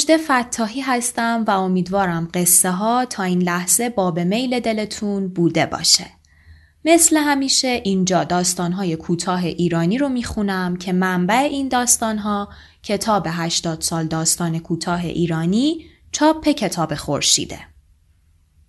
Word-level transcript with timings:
مجد 0.00 0.16
فتاحی 0.16 0.80
هستم 0.80 1.44
و 1.46 1.50
امیدوارم 1.50 2.28
قصه 2.34 2.70
ها 2.70 3.04
تا 3.04 3.22
این 3.22 3.42
لحظه 3.42 3.88
باب 3.88 4.18
میل 4.18 4.60
دلتون 4.60 5.28
بوده 5.28 5.66
باشه. 5.66 6.06
مثل 6.84 7.16
همیشه 7.16 7.68
اینجا 7.84 8.24
داستانهای 8.24 8.96
کوتاه 8.96 9.44
ایرانی 9.44 9.98
رو 9.98 10.08
می‌خونم 10.08 10.76
که 10.76 10.92
منبع 10.92 11.34
این 11.38 11.68
داستانها 11.68 12.48
کتاب 12.82 13.26
80 13.30 13.80
سال 13.80 14.06
داستان 14.06 14.58
کوتاه 14.58 15.04
ایرانی 15.04 15.84
چاپ 16.12 16.48
کتاب 16.48 16.94
خورشیده. 16.94 17.58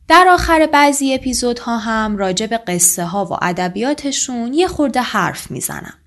در 0.08 0.28
آخر 0.30 0.70
بعضی 0.74 1.14
اپیزودها 1.14 1.78
هم 1.78 2.18
راجع 2.18 2.46
به 2.46 2.58
قصه 2.58 3.06
ها 3.06 3.26
و 3.26 3.38
ادبیاتشون 3.42 4.54
یه 4.54 4.68
خورده 4.68 5.02
حرف 5.02 5.52
می‌زنم. 5.52 6.01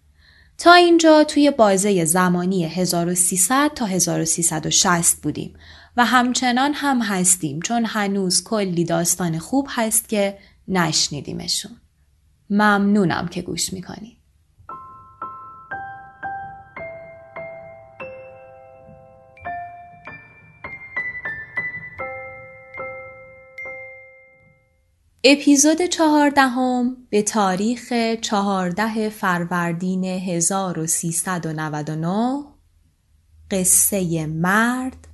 تا 0.58 0.72
اینجا 0.72 1.24
توی 1.24 1.50
بازه 1.50 2.04
زمانی 2.04 2.64
1300 2.64 3.70
تا 3.74 3.86
1360 3.86 5.22
بودیم 5.22 5.54
و 5.96 6.04
همچنان 6.04 6.72
هم 6.74 7.02
هستیم 7.02 7.60
چون 7.60 7.84
هنوز 7.84 8.44
کلی 8.44 8.84
داستان 8.84 9.38
خوب 9.38 9.66
هست 9.70 10.08
که 10.08 10.38
نشنیدیمشون. 10.68 11.76
ممنونم 12.50 13.28
که 13.28 13.42
گوش 13.42 13.72
می‌کنید. 13.72 14.23
اپیزود 25.26 25.82
چهاردهم 25.82 26.96
به 27.10 27.22
تاریخ 27.22 27.92
چهارده 28.20 29.08
فروردین 29.08 30.04
1399 30.04 32.44
قصه 33.50 34.26
مرد 34.26 35.08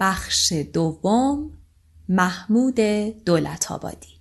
بخش 0.00 0.52
دوم 0.52 1.50
محمود 2.08 2.80
دولت 3.24 3.72
آبادی 3.72 4.20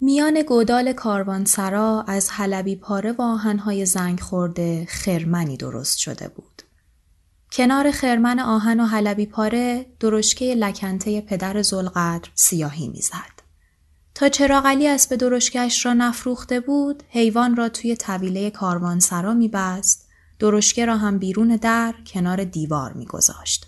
میان 0.00 0.42
گودال 0.42 0.92
کاروانسرا 0.92 2.04
از 2.08 2.30
حلبی 2.30 2.76
پاره 2.76 3.12
و 3.12 3.22
آهنهای 3.22 3.86
زنگ 3.86 4.20
خورده 4.20 4.86
خرمنی 4.88 5.56
درست 5.56 5.98
شده 5.98 6.28
بود. 6.28 6.62
کنار 7.52 7.90
خرمن 7.90 8.38
آهن 8.38 8.80
و 8.80 8.84
حلبی 8.84 9.26
پاره 9.26 9.86
درشکه 10.00 10.54
لکنته 10.54 11.20
پدر 11.20 11.62
زلقدر 11.62 12.30
سیاهی 12.34 12.88
می‌زد. 12.88 13.39
تا 14.20 14.28
چراغلی 14.28 14.88
اسب 14.88 15.16
درشکش 15.16 15.86
را 15.86 15.92
نفروخته 15.92 16.60
بود، 16.60 17.02
حیوان 17.08 17.56
را 17.56 17.68
توی 17.68 17.96
طویله 17.96 18.50
کاروانسرا 18.50 19.34
میبست، 19.34 20.08
درشکه 20.38 20.84
را 20.84 20.96
هم 20.96 21.18
بیرون 21.18 21.56
در 21.56 21.94
کنار 22.06 22.44
دیوار 22.44 22.92
میگذاشت. 22.92 23.66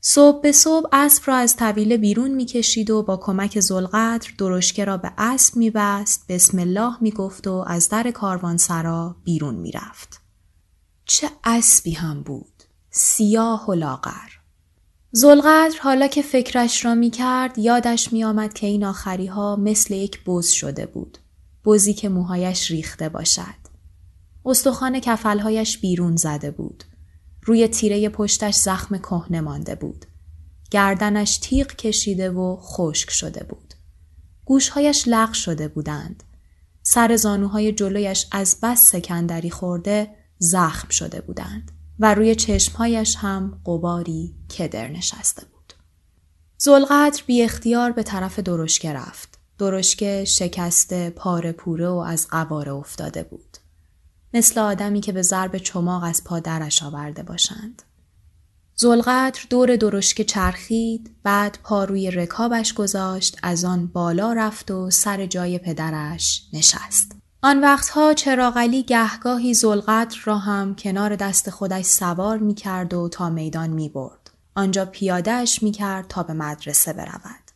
صبح 0.00 0.42
به 0.42 0.52
صبح 0.52 0.88
اسب 0.92 1.22
را 1.26 1.36
از 1.36 1.56
طویله 1.56 1.96
بیرون 1.96 2.30
می‌کشید 2.30 2.90
و 2.90 3.02
با 3.02 3.16
کمک 3.16 3.60
زلقدر 3.60 4.30
درشکه 4.38 4.84
را 4.84 4.96
به 4.96 5.12
اسب 5.18 5.56
میبست 5.56 6.24
بسم 6.28 6.58
الله 6.58 6.96
می‌گفت 7.00 7.46
و 7.46 7.64
از 7.66 7.88
در 7.88 8.10
کاروانسرا 8.10 9.16
بیرون 9.24 9.54
می‌رفت. 9.54 10.20
چه 11.04 11.30
اسبی 11.44 11.92
هم 11.92 12.22
بود 12.22 12.62
سیاه 12.90 13.66
و 13.70 13.74
لاغر 13.74 14.35
زلقدر 15.16 15.78
حالا 15.82 16.06
که 16.06 16.22
فکرش 16.22 16.84
را 16.84 16.94
می 16.94 17.10
کرد 17.10 17.58
یادش 17.58 18.12
می 18.12 18.24
آمد 18.24 18.54
که 18.54 18.66
این 18.66 18.84
آخری 18.84 19.26
ها 19.26 19.56
مثل 19.56 19.94
یک 19.94 20.24
بز 20.24 20.48
شده 20.48 20.86
بود. 20.86 21.18
بزی 21.64 21.94
که 21.94 22.08
موهایش 22.08 22.70
ریخته 22.70 23.08
باشد. 23.08 23.66
استخوان 24.44 25.00
کفلهایش 25.00 25.78
بیرون 25.78 26.16
زده 26.16 26.50
بود. 26.50 26.84
روی 27.42 27.68
تیره 27.68 28.08
پشتش 28.08 28.54
زخم 28.54 28.98
کهنه 28.98 29.40
مانده 29.40 29.74
بود. 29.74 30.06
گردنش 30.70 31.38
تیغ 31.38 31.66
کشیده 31.66 32.30
و 32.30 32.56
خشک 32.60 33.10
شده 33.10 33.44
بود. 33.44 33.74
گوشهایش 34.44 35.04
لغ 35.06 35.32
شده 35.32 35.68
بودند. 35.68 36.22
سر 36.82 37.16
زانوهای 37.16 37.72
جلویش 37.72 38.26
از 38.32 38.56
بس 38.62 38.90
سکندری 38.90 39.50
خورده 39.50 40.10
زخم 40.38 40.88
شده 40.88 41.20
بودند. 41.20 41.75
و 41.98 42.14
روی 42.14 42.34
چشمهایش 42.34 43.16
هم 43.16 43.60
قباری 43.66 44.34
کدر 44.58 44.88
نشسته 44.88 45.46
بود. 45.46 45.72
زلقدر 46.58 47.22
بی 47.26 47.42
اختیار 47.42 47.92
به 47.92 48.02
طرف 48.02 48.38
درشکه 48.38 48.92
رفت. 48.92 49.38
درشکه 49.58 50.24
شکسته 50.24 51.10
پاره 51.10 51.52
پوره 51.52 51.88
و 51.88 51.94
از 51.94 52.28
قواره 52.28 52.72
افتاده 52.72 53.22
بود. 53.22 53.56
مثل 54.34 54.60
آدمی 54.60 55.00
که 55.00 55.12
به 55.12 55.22
ضرب 55.22 55.58
چماق 55.58 56.02
از 56.04 56.24
پادرش 56.24 56.82
آورده 56.82 57.22
باشند. 57.22 57.82
زلقدر 58.74 59.40
دور 59.50 59.76
درشکه 59.76 60.24
چرخید 60.24 61.16
بعد 61.22 61.58
پا 61.62 61.84
روی 61.84 62.10
رکابش 62.10 62.74
گذاشت 62.74 63.38
از 63.42 63.64
آن 63.64 63.86
بالا 63.86 64.32
رفت 64.32 64.70
و 64.70 64.90
سر 64.90 65.26
جای 65.26 65.58
پدرش 65.58 66.42
نشست. 66.52 67.15
آن 67.46 67.60
وقتها 67.60 68.14
چراغلی 68.14 68.82
گهگاهی 68.82 69.54
زلقدر 69.54 70.18
را 70.24 70.38
هم 70.38 70.74
کنار 70.74 71.16
دست 71.16 71.50
خودش 71.50 71.84
سوار 71.84 72.38
می 72.38 72.54
کرد 72.54 72.94
و 72.94 73.08
تا 73.08 73.30
میدان 73.30 73.70
می 73.70 73.88
برد. 73.88 74.30
آنجا 74.54 74.84
پیادهش 74.84 75.62
می 75.62 75.72
کرد 75.72 76.08
تا 76.08 76.22
به 76.22 76.32
مدرسه 76.32 76.92
برود. 76.92 77.50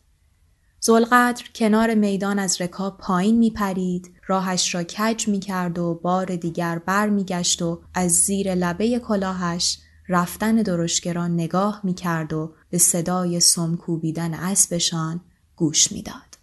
زلقدر 0.80 1.44
کنار 1.54 1.94
میدان 1.94 2.38
از 2.38 2.60
رکاب 2.60 2.98
پایین 2.98 3.38
می 3.38 3.50
پرید، 3.50 4.14
راهش 4.26 4.74
را 4.74 4.82
کج 4.82 5.28
می 5.28 5.40
کرد 5.40 5.78
و 5.78 6.00
بار 6.02 6.36
دیگر 6.36 6.78
بر 6.78 7.08
می 7.08 7.24
گشت 7.24 7.62
و 7.62 7.80
از 7.94 8.12
زیر 8.12 8.54
لبه 8.54 8.98
کلاهش 8.98 9.78
رفتن 10.08 10.56
درشکه 10.56 11.12
نگاه 11.12 11.80
می 11.84 11.94
کرد 11.94 12.32
و 12.32 12.52
به 12.70 12.78
صدای 12.78 13.40
سم 13.40 13.76
کوبیدن 13.76 14.34
اسبشان 14.34 15.20
گوش 15.56 15.92
می‌داد. 15.92 16.38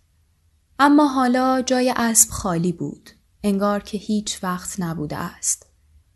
اما 0.79 1.07
حالا 1.07 1.61
جای 1.61 1.93
اسب 1.95 2.29
خالی 2.29 2.71
بود. 2.71 3.09
انگار 3.43 3.83
که 3.83 3.97
هیچ 3.97 4.43
وقت 4.43 4.79
نبوده 4.79 5.17
است. 5.17 5.67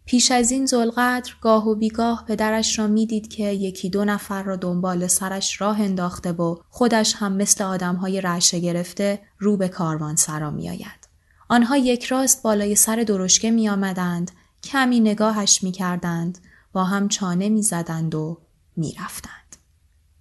پیش 0.05 0.31
از 0.31 0.51
این 0.51 0.65
زلقدر 0.65 1.33
گاه 1.41 1.67
و 1.67 1.75
بیگاه 1.75 2.25
پدرش 2.27 2.79
را 2.79 2.87
می‌دید 2.87 3.27
که 3.27 3.43
یکی 3.43 3.89
دو 3.89 4.05
نفر 4.05 4.43
را 4.43 4.55
دنبال 4.55 5.07
سرش 5.07 5.61
راه 5.61 5.81
انداخته 5.81 6.31
و 6.31 6.55
خودش 6.69 7.15
هم 7.15 7.33
مثل 7.33 7.63
آدمهای 7.63 8.21
رعشه 8.21 8.59
گرفته 8.59 9.21
رو 9.39 9.57
به 9.57 9.67
کاروان 9.67 10.15
سرا 10.15 10.51
می 10.51 10.69
آید. 10.69 11.07
آنها 11.49 11.77
یک 11.77 12.03
راست 12.03 12.43
بالای 12.43 12.75
سر 12.75 12.95
درشکه 12.95 13.51
می 13.51 13.69
آمدند، 13.69 14.31
کمی 14.63 14.99
نگاهش 14.99 15.63
می 15.63 15.71
کردند، 15.71 16.37
با 16.73 16.83
هم 16.83 17.07
چانه 17.07 17.49
می 17.49 17.61
زدند 17.61 18.15
و 18.15 18.37
می 18.75 18.95
رفتند. 18.99 19.40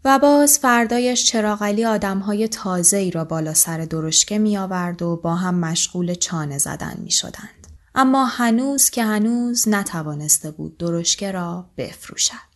و 0.05 0.19
باز 0.19 0.59
فردایش 0.59 1.25
چراغلی 1.25 1.85
آدمهای 1.85 2.49
تازه 2.49 2.97
ای 2.97 3.11
را 3.11 3.25
بالا 3.25 3.55
سر 3.55 3.79
درشکه 3.79 4.39
می 4.39 4.59
آورد 4.59 5.03
و 5.03 5.17
با 5.17 5.35
هم 5.35 5.55
مشغول 5.55 6.15
چانه 6.15 6.59
زدن 6.59 6.97
می 7.03 7.11
شدند. 7.11 7.67
اما 7.95 8.25
هنوز 8.25 8.91
که 8.91 9.05
هنوز 9.05 9.69
نتوانسته 9.69 10.51
بود 10.51 10.79
درشکه 10.79 11.33
را 11.33 11.71
بفروشد. 11.77 12.51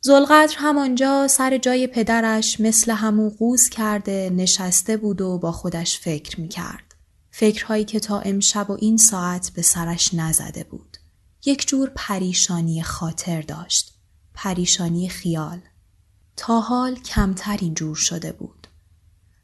زلقدر 0.00 0.54
همانجا 0.58 1.28
سر 1.28 1.58
جای 1.58 1.86
پدرش 1.86 2.60
مثل 2.60 2.92
همو 2.92 3.30
قوز 3.30 3.68
کرده 3.68 4.30
نشسته 4.36 4.96
بود 4.96 5.20
و 5.20 5.38
با 5.38 5.52
خودش 5.52 5.98
فکر 6.00 6.40
می 6.40 6.48
کرد. 6.48 6.94
فکرهایی 7.30 7.84
که 7.84 8.00
تا 8.00 8.20
امشب 8.20 8.70
و 8.70 8.76
این 8.80 8.96
ساعت 8.96 9.50
به 9.54 9.62
سرش 9.62 10.14
نزده 10.14 10.64
بود. 10.64 10.96
یک 11.44 11.68
جور 11.68 11.92
پریشانی 11.94 12.82
خاطر 12.82 13.42
داشت. 13.42 13.94
پریشانی 14.34 15.08
خیال. 15.08 15.60
تا 16.36 16.60
حال 16.60 16.94
کمتر 16.94 17.58
اینجور 17.60 17.96
شده 17.96 18.32
بود. 18.32 18.66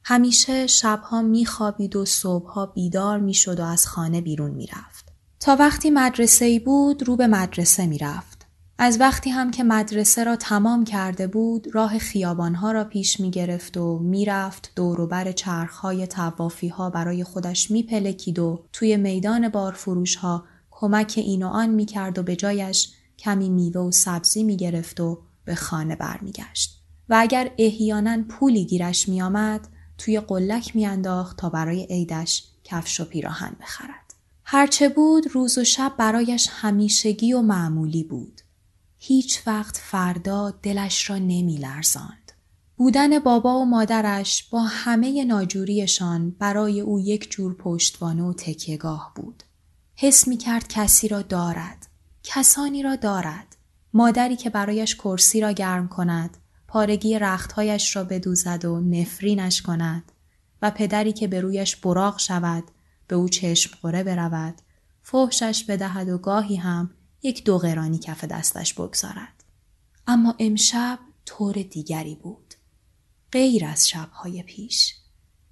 همیشه 0.04 0.66
شبها 0.66 1.22
میخوابید 1.22 1.96
و 1.96 2.04
صبحها 2.04 2.66
بیدار 2.66 3.18
می‌شد 3.18 3.60
و 3.60 3.64
از 3.64 3.86
خانه 3.86 4.20
بیرون 4.20 4.50
می‌رفت. 4.50 5.12
تا 5.40 5.56
وقتی 5.56 5.90
مدرسه 5.90 6.44
ای 6.44 6.58
بود 6.58 7.02
رو 7.02 7.16
به 7.16 7.26
مدرسه 7.26 7.86
می‌رفت. 7.86 8.46
از 8.78 9.00
وقتی 9.00 9.30
هم 9.30 9.50
که 9.50 9.64
مدرسه 9.64 10.24
را 10.24 10.36
تمام 10.36 10.84
کرده 10.84 11.26
بود 11.26 11.74
راه 11.74 11.98
خیابانها 11.98 12.72
را 12.72 12.84
پیش 12.84 13.20
می 13.20 13.30
گرفت 13.30 13.76
و 13.76 13.98
می‌رفت 13.98 14.72
دوروبر 14.76 15.32
چرخهای 15.32 16.06
توافی 16.06 16.68
ها 16.68 16.90
برای 16.90 17.24
خودش 17.24 17.70
می 17.70 17.82
پلکید 17.82 18.38
و 18.38 18.64
توی 18.72 18.96
میدان 18.96 19.48
بارفروش 19.48 20.16
ها 20.16 20.44
کمک 20.70 21.14
این 21.16 21.42
و 21.42 21.48
آن 21.48 21.70
می 21.70 21.86
کرد 21.86 22.18
و 22.18 22.22
به 22.22 22.36
جایش 22.36 22.92
کمی 23.18 23.50
میوه 23.50 23.80
و 23.80 23.90
سبزی 23.90 24.44
می 24.44 24.56
گرفت 24.56 25.00
و 25.00 25.18
به 25.44 25.54
خانه 25.54 25.96
برمیگشت 25.96 26.75
و 27.08 27.16
اگر 27.18 27.50
احیانا 27.58 28.22
پولی 28.28 28.64
گیرش 28.64 29.08
می 29.08 29.22
آمد 29.22 29.68
توی 29.98 30.20
قلک 30.20 30.76
میانداخت 30.76 31.36
تا 31.36 31.48
برای 31.48 31.86
عیدش 31.90 32.44
کفش 32.64 33.00
و 33.00 33.04
پیراهن 33.04 33.56
بخرد. 33.60 34.14
هرچه 34.44 34.88
بود 34.88 35.26
روز 35.32 35.58
و 35.58 35.64
شب 35.64 35.92
برایش 35.98 36.48
همیشگی 36.50 37.32
و 37.32 37.42
معمولی 37.42 38.04
بود. 38.04 38.40
هیچ 38.98 39.42
وقت 39.46 39.76
فردا 39.76 40.50
دلش 40.50 41.10
را 41.10 41.18
نمی 41.18 41.56
لرزاند. 41.56 42.32
بودن 42.76 43.18
بابا 43.18 43.60
و 43.60 43.64
مادرش 43.64 44.48
با 44.50 44.62
همه 44.62 45.24
ناجوریشان 45.24 46.30
برای 46.30 46.80
او 46.80 47.00
یک 47.00 47.30
جور 47.30 47.54
پشتوانه 47.54 48.22
و 48.22 48.32
تکیهگاه 48.32 49.12
بود. 49.14 49.42
حس 49.94 50.28
می 50.28 50.36
کرد 50.36 50.68
کسی 50.68 51.08
را 51.08 51.22
دارد. 51.22 51.86
کسانی 52.22 52.82
را 52.82 52.96
دارد. 52.96 53.56
مادری 53.92 54.36
که 54.36 54.50
برایش 54.50 54.94
کرسی 54.94 55.40
را 55.40 55.52
گرم 55.52 55.88
کند، 55.88 56.36
پارگی 56.76 57.18
رختهایش 57.18 57.96
را 57.96 58.04
بدوزد 58.04 58.64
و 58.64 58.80
نفرینش 58.80 59.62
کند 59.62 60.12
و 60.62 60.70
پدری 60.70 61.12
که 61.12 61.28
به 61.28 61.40
رویش 61.40 61.76
براغ 61.76 62.18
شود 62.18 62.64
به 63.08 63.16
او 63.16 63.28
چشم 63.28 63.76
خوره 63.80 64.02
برود 64.02 64.54
فحشش 65.02 65.64
بدهد 65.64 66.08
و 66.08 66.18
گاهی 66.18 66.56
هم 66.56 66.90
یک 67.22 67.44
دو 67.44 67.58
قرانی 67.58 67.98
کف 67.98 68.24
دستش 68.24 68.74
بگذارد. 68.74 69.44
اما 70.06 70.34
امشب 70.38 70.98
طور 71.24 71.54
دیگری 71.54 72.14
بود. 72.14 72.54
غیر 73.32 73.64
از 73.64 73.88
شبهای 73.88 74.42
پیش 74.42 74.94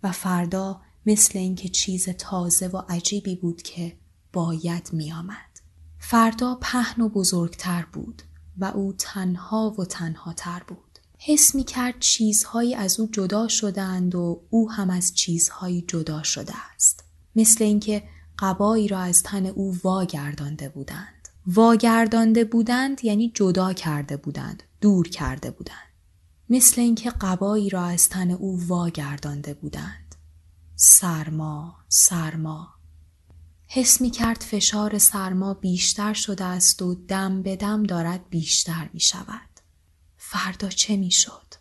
و 0.03 0.13
فردا 0.13 0.81
مثل 1.07 1.39
اینکه 1.39 1.69
چیز 1.69 2.09
تازه 2.09 2.69
و 2.69 2.83
عجیبی 2.89 3.37
بود 3.37 3.63
که 3.63 3.97
باید 4.33 4.91
میآمد. 4.93 5.61
فردا 5.99 6.55
پهن 6.55 7.03
و 7.03 7.09
بزرگتر 7.09 7.87
بود 7.93 8.23
و 8.59 8.65
او 8.65 8.93
تنها 8.99 9.75
و 9.79 9.85
تنها 9.85 10.33
تر 10.33 10.63
بود. 10.69 10.84
حس 11.27 11.55
می 11.55 11.65
کرد 11.65 11.95
چیزهایی 12.01 12.75
از 12.75 13.01
او 13.01 13.09
جدا 13.13 13.49
شدند 13.49 14.15
و 14.15 14.43
او 14.51 14.71
هم 14.71 14.91
از 14.91 15.15
چیزهایی 15.15 15.85
جدا 15.89 16.23
شده 16.23 16.53
است. 16.75 17.05
مثل 17.37 17.65
اینکه 17.65 18.03
قبایی 18.39 18.89
را 18.89 18.99
از 18.99 19.23
تن 19.23 19.47
او 19.47 19.77
واگردانده 19.85 20.69
بودند. 20.69 21.29
واگردانده 21.47 22.45
بودند 22.45 23.05
یعنی 23.05 23.33
جدا 23.35 23.73
کرده 23.73 24.17
بودند، 24.17 24.63
دور 24.81 25.09
کرده 25.09 25.51
بودند. 25.51 25.93
مثل 26.51 26.81
اینکه 26.81 27.11
قبایی 27.11 27.71
را 27.71 27.85
از 27.85 28.09
تن 28.09 28.31
او 28.31 28.67
واگردانده 28.67 29.55
بودند. 29.55 30.15
سرما، 30.77 31.77
سرما. 31.89 32.69
حس 33.67 34.01
می 34.01 34.11
کرد 34.11 34.41
فشار 34.41 34.99
سرما 34.99 35.55
بیشتر 35.55 36.13
شده 36.13 36.45
است 36.45 36.83
و 36.83 36.95
دم 36.95 37.43
به 37.43 37.57
دم 37.57 37.83
دارد 37.83 38.29
بیشتر 38.31 38.91
می 38.93 39.01
شود. 39.01 39.54
فردا 40.35 40.69
چه 40.69 40.97
می‌شد؟ 40.97 41.55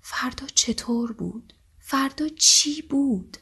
فردا 0.00 0.46
چطور 0.46 1.12
بود؟ 1.12 1.52
فردا 1.78 2.28
چی 2.28 2.82
بود؟ 2.82 3.36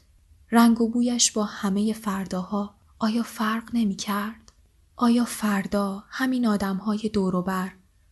رنگ 0.51 0.81
و 0.81 0.89
بویش 0.89 1.31
با 1.31 1.43
همه 1.43 1.93
فرداها 1.93 2.75
آیا 2.99 3.23
فرق 3.23 3.69
نمی 3.73 3.95
کرد؟ 3.95 4.51
آیا 4.95 5.25
فردا 5.25 6.03
همین 6.09 6.47
آدمهای 6.47 7.09
دوروبر 7.13 7.71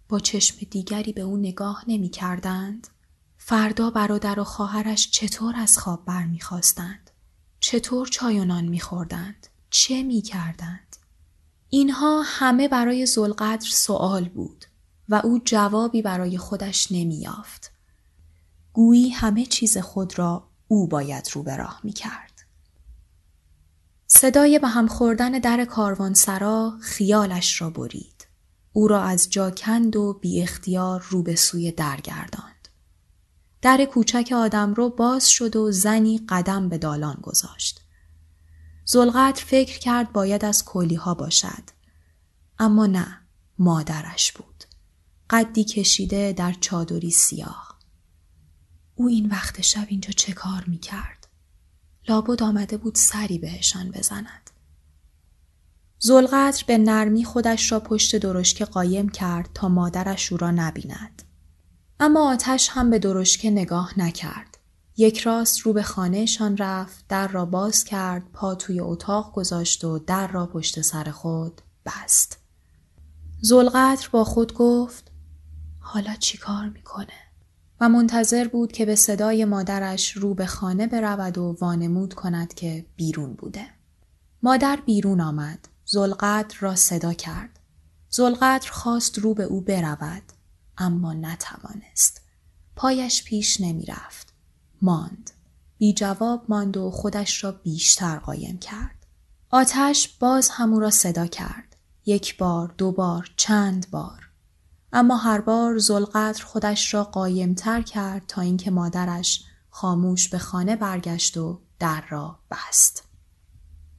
با 0.09 0.19
چشم 0.19 0.57
دیگری 0.71 1.13
به 1.13 1.21
او 1.21 1.38
نگاه 1.38 1.83
نمی 1.88 2.09
کردند؟ 2.09 2.88
فردا 3.38 3.89
برادر 3.89 4.39
و 4.39 4.44
خواهرش 4.44 5.11
چطور 5.11 5.56
از 5.56 5.77
خواب 5.77 6.06
برمیخواستند؟ 6.06 7.11
چطور 7.59 8.07
چای 8.07 8.39
و 8.39 8.45
نان 8.45 8.65
میخوردند؟ 8.65 9.47
چه 9.69 10.03
می‌کردند؟ 10.03 10.95
اینها 11.69 12.21
همه 12.25 12.67
برای 12.67 13.06
زلقدر 13.06 13.69
سوال 13.69 14.29
بود. 14.29 14.65
و 15.09 15.21
او 15.23 15.41
جوابی 15.45 16.01
برای 16.01 16.38
خودش 16.38 16.91
نمیافت. 16.91 17.71
گویی 18.73 19.09
همه 19.09 19.45
چیز 19.45 19.77
خود 19.77 20.19
را 20.19 20.47
او 20.67 20.88
باید 20.88 21.29
رو 21.33 21.44
به 21.44 21.56
راه 21.56 21.79
می 21.83 21.94
کرد. 21.94 22.41
صدای 24.07 24.59
به 24.59 24.67
هم 24.67 24.88
خوردن 24.88 25.31
در 25.31 25.65
کاروانسرا 25.65 26.77
خیالش 26.81 27.61
را 27.61 27.69
برید. 27.69 28.27
او 28.73 28.88
را 28.88 29.03
از 29.03 29.29
جا 29.29 29.51
کند 29.51 29.95
و 29.95 30.13
بی 30.13 30.41
اختیار 30.41 31.06
رو 31.09 31.23
به 31.23 31.35
سوی 31.35 31.71
در 31.71 32.01
گرداند. 32.01 32.67
در 33.61 33.85
کوچک 33.85 34.33
آدم 34.35 34.73
رو 34.73 34.89
باز 34.89 35.29
شد 35.29 35.56
و 35.56 35.71
زنی 35.71 36.25
قدم 36.29 36.69
به 36.69 36.77
دالان 36.77 37.17
گذاشت. 37.21 37.81
زلغت 38.85 39.38
فکر 39.38 39.79
کرد 39.79 40.11
باید 40.11 40.45
از 40.45 40.65
کلی 40.65 40.95
ها 40.95 41.13
باشد. 41.13 41.63
اما 42.59 42.85
نه 42.85 43.21
مادرش 43.59 44.31
بود. 44.31 44.49
قدی 45.30 45.64
کشیده 45.64 46.34
در 46.34 46.56
چادری 46.62 47.12
سیاه. 47.12 47.80
او 48.96 49.08
این 49.08 49.30
وقت 49.30 49.62
شب 49.62 49.86
اینجا 49.88 50.12
چه 50.12 50.34
کار 50.34 50.64
می 50.68 50.78
کرد؟ 50.78 51.28
لابد 52.08 52.44
آمده 52.44 52.78
بود 52.78 52.96
سری 52.96 53.38
بهشان 53.38 53.92
بزند. 53.92 54.50
زلقدر 56.00 56.64
به 56.68 56.78
نرمی 56.78 57.26
خودش 57.26 57.72
را 57.72 57.80
پشت 57.80 58.16
درشکه 58.16 58.66
قایم 58.66 59.10
کرد 59.10 59.50
تا 59.54 59.70
مادرش 59.70 60.31
او 60.31 60.38
را 60.38 60.52
نبیند. 60.52 61.24
اما 62.00 62.31
آتش 62.31 62.70
هم 62.70 62.90
به 62.90 63.00
درشکه 63.00 63.50
نگاه 63.50 64.00
نکرد. 64.00 64.58
یک 64.98 65.20
راست 65.20 65.60
رو 65.60 65.74
به 65.74 65.84
خانهشان 65.84 66.58
رفت، 66.58 67.06
در 67.10 67.28
را 67.28 67.46
باز 67.46 67.84
کرد، 67.84 68.31
پا 68.34 68.56
توی 68.56 68.80
اتاق 68.80 69.34
گذاشت 69.34 69.84
و 69.84 70.00
در 70.00 70.28
را 70.28 70.46
پشت 70.46 70.81
سر 70.81 71.12
خود 71.12 71.62
بست. 71.86 72.38
زلقدر 73.42 74.10
با 74.12 74.24
خود 74.24 74.54
گفت 74.54 75.08
حالا 75.80 76.16
چی 76.16 76.38
کار 76.38 76.70
می‌کنه؟ 76.70 77.14
و 77.81 77.90
منتظر 77.90 78.48
بود 78.48 78.72
که 78.72 78.86
به 78.86 78.96
صدای 78.96 79.46
مادرش 79.46 80.12
رو 80.12 80.34
به 80.34 80.46
خانه 80.46 80.88
برود 80.88 81.38
و 81.38 81.58
وانمود 81.62 82.14
کند 82.14 82.54
که 82.54 82.86
بیرون 82.96 83.34
بوده. 83.34 83.66
مادر 84.44 84.80
بیرون 84.86 85.22
آمد. 85.22 85.68
زلقدر 85.86 86.58
را 86.60 86.76
صدا 86.76 87.14
کرد. 87.14 87.60
زلقدر 88.10 88.72
خواست 88.72 89.20
رو 89.20 89.34
به 89.34 89.44
او 89.44 89.62
برود. 89.62 90.24
اما 90.78 91.14
نتوانست. 91.14 92.22
پایش 92.76 93.24
پیش 93.24 93.62
نمی 93.62 93.86
رفت. 93.86 94.34
ماند. 94.81 95.31
بی 95.78 95.94
جواب 95.94 96.46
ماند 96.50 96.78
و 96.78 96.92
خودش 96.92 97.44
را 97.44 97.52
بیشتر 97.52 98.20
قایم 98.20 98.58
کرد. 98.58 99.06
آتش 99.50 100.07
باز 100.07 100.50
همو 100.50 100.80
را 100.80 100.90
صدا 100.90 101.28
کرد. 101.28 101.76
یک 102.06 102.38
بار، 102.38 102.74
دو 102.78 102.92
بار، 102.92 103.31
چند 103.36 103.92
بار. 103.92 104.29
اما 104.94 105.18
هر 105.18 105.42
بار 105.42 105.78
زلقدر 105.78 106.44
خودش 106.44 106.94
را 106.94 107.12
تر 107.58 107.81
کرد 107.81 108.24
تا 108.28 108.42
اینکه 108.42 108.72
مادرش 108.72 109.44
خاموش 109.69 110.30
به 110.30 110.38
خانه 110.38 110.76
برگشت 110.76 111.38
و 111.38 111.60
در 111.80 112.04
را 112.10 112.40
بست. 112.52 113.04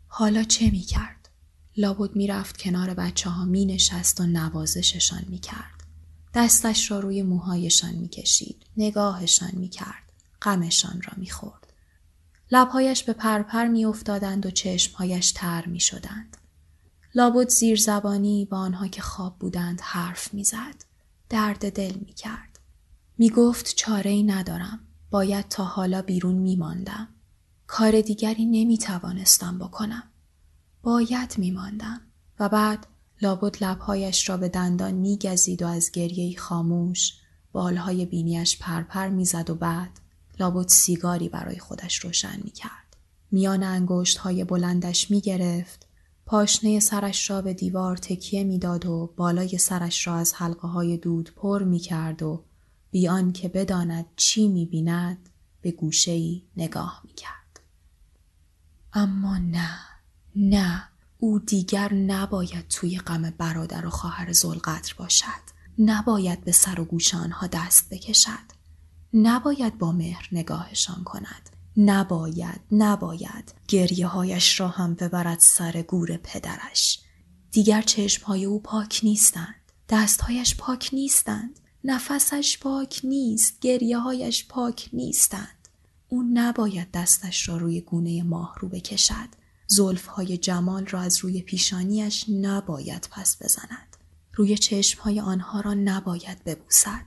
حالا 0.07 0.43
چه 0.43 0.71
می 0.71 0.81
کرد؟ 0.81 1.29
لابد 1.77 2.17
می 2.17 2.27
رفت 2.27 2.57
کنار 2.57 2.95
بچه 2.95 3.31
ها 3.31 3.45
می 3.45 3.65
نشست 3.65 4.21
و 4.21 4.27
نوازششان 4.27 5.25
می 5.29 5.39
کرد. 5.39 5.85
دستش 6.35 6.91
را 6.91 7.01
روی 7.01 7.23
موهایشان 7.23 7.95
می 7.95 8.09
کشید. 8.09 8.67
نگاهشان 8.77 9.51
می 9.53 9.69
کرد. 9.69 10.13
غمشان 10.43 11.03
را 11.03 11.13
می 11.17 11.31
خورد. 11.31 11.73
لبهایش 12.51 13.03
به 13.03 13.13
پرپر 13.13 13.67
می 13.67 13.85
افتادند 13.85 14.47
و 14.47 14.51
چشمهایش 14.51 15.33
تر 15.33 15.67
می 15.67 15.81
شدند. 15.81 16.37
لابد 17.15 17.49
زیر 17.49 17.79
زبانی 17.79 18.45
با 18.45 18.59
آنها 18.59 18.89
که 18.89 19.03
خواب 19.03 19.39
بودند 19.39 19.81
حرف 19.81 20.35
می‌زد. 20.35 20.85
درد 21.29 21.73
دل 21.73 21.95
می 21.95 22.13
کرد. 22.13 22.59
می 23.19 23.31
گفت 23.31 23.75
چاره 23.77 24.11
ای 24.11 24.23
ندارم. 24.23 24.81
باید 25.11 25.49
تا 25.49 25.65
حالا 25.65 26.03
بیرون 26.03 26.35
می 26.35 26.57
ماندم. 26.57 27.09
کار 27.67 28.01
دیگری 28.01 28.47
نمی 28.47 28.79
توانستم 28.79 29.59
بکنم. 29.59 30.03
باید 30.83 31.35
می 31.39 31.51
ماندم. 31.51 32.01
و 32.41 32.49
بعد 32.49 32.87
لابد 33.23 33.65
لبهایش 33.65 34.29
را 34.29 34.37
به 34.37 34.49
دندان 34.49 34.95
می 34.95 35.19
گزید 35.19 35.63
و 35.63 35.67
از 35.67 35.91
گریه 35.91 36.39
خاموش 36.39 37.13
بالهای 37.53 38.07
بینیش 38.07 38.59
پرپر 38.59 39.09
می‌زد 39.09 39.51
و 39.51 39.55
بعد 39.55 39.91
لابد 40.41 40.69
سیگاری 40.69 41.29
برای 41.29 41.59
خودش 41.59 41.97
روشن 41.97 42.41
می 42.45 42.51
کرد. 42.51 42.97
میان 43.31 43.63
انگشت 43.63 44.19
های 44.19 44.45
بلندش 44.45 45.11
می 45.11 45.21
گرفت 45.21 45.87
پاشنه 46.31 46.81
سرش 46.81 47.31
را 47.31 47.43
به 47.43 47.55
دیوار 47.55 47.97
تکیه 47.97 48.45
می‌داد 48.45 48.87
و 48.87 49.15
بالای 49.17 49.59
سرش 49.59 50.07
را 50.07 50.15
از 50.15 50.35
حلقه 50.35 50.69
های 50.69 50.97
دود 50.97 51.33
پر 51.37 51.63
می 51.63 51.79
کرد 51.79 52.23
و 52.23 52.45
بیان 52.91 53.33
که 53.33 53.49
بداند 53.49 54.07
چی 54.17 54.49
می 54.49 54.67
بیند 54.67 55.29
به 55.61 55.71
گوشه 55.71 56.11
ای 56.11 56.43
نگاه 56.57 57.01
می 57.05 57.13
کرد. 57.13 57.61
اما 58.93 59.39
نه، 59.39 59.79
نه، 60.37 60.83
او 61.19 61.39
دیگر 61.39 61.95
نباید 61.95 62.69
توی 62.69 62.99
غم 62.99 63.31
برادر 63.39 63.87
و 63.87 63.91
خواهر 63.91 64.33
زلقدر 64.33 64.95
باشد. 64.99 65.51
نباید 65.79 66.45
به 66.45 66.53
سر 66.53 66.81
و 66.81 66.85
گوش 66.85 67.15
آنها 67.15 67.47
دست 67.47 67.91
بکشد. 67.91 68.61
نباید 69.15 69.79
با 69.79 69.93
مهر 69.93 70.29
نگاهشان 70.33 71.05
کند. 71.05 71.50
نباید 71.77 72.61
نباید 72.73 73.55
گریه 73.69 74.07
هایش 74.07 74.61
را 74.61 74.69
هم 74.69 74.95
ببرد 74.95 75.41
سر 75.41 75.83
گور 75.83 76.17
پدرش. 76.17 77.01
دیگر 77.51 77.83
چشمهای 77.83 78.45
او 78.45 78.61
پاک 78.63 79.01
نیستند 79.03 79.55
دستهایش 79.89 80.57
پاک 80.57 80.91
نیستند 80.93 81.61
نفسش 81.85 82.59
پاک 82.59 83.01
نیست 83.05 83.61
گریه 83.61 83.99
هایش 83.99 84.49
پاک 84.49 84.91
نیستند. 84.93 85.69
او 86.09 86.23
نباید 86.33 86.91
دستش 86.91 87.49
را 87.49 87.57
روی 87.57 87.81
گونه 87.81 88.23
ماه 88.23 88.55
رو 88.61 88.69
بکشد. 88.69 89.29
زلف 89.67 90.07
های 90.07 90.39
جمال 90.39 90.87
را 90.87 91.01
از 91.01 91.19
روی 91.19 91.43
پیشانیش 91.43 92.25
نباید 92.29 93.09
پس 93.11 93.43
بزند. 93.43 93.97
روی 94.35 94.59
چشم 94.59 95.03
های 95.03 95.21
آنها 95.21 95.61
را 95.61 95.75
نباید 95.75 96.45
ببوسد. 96.45 97.05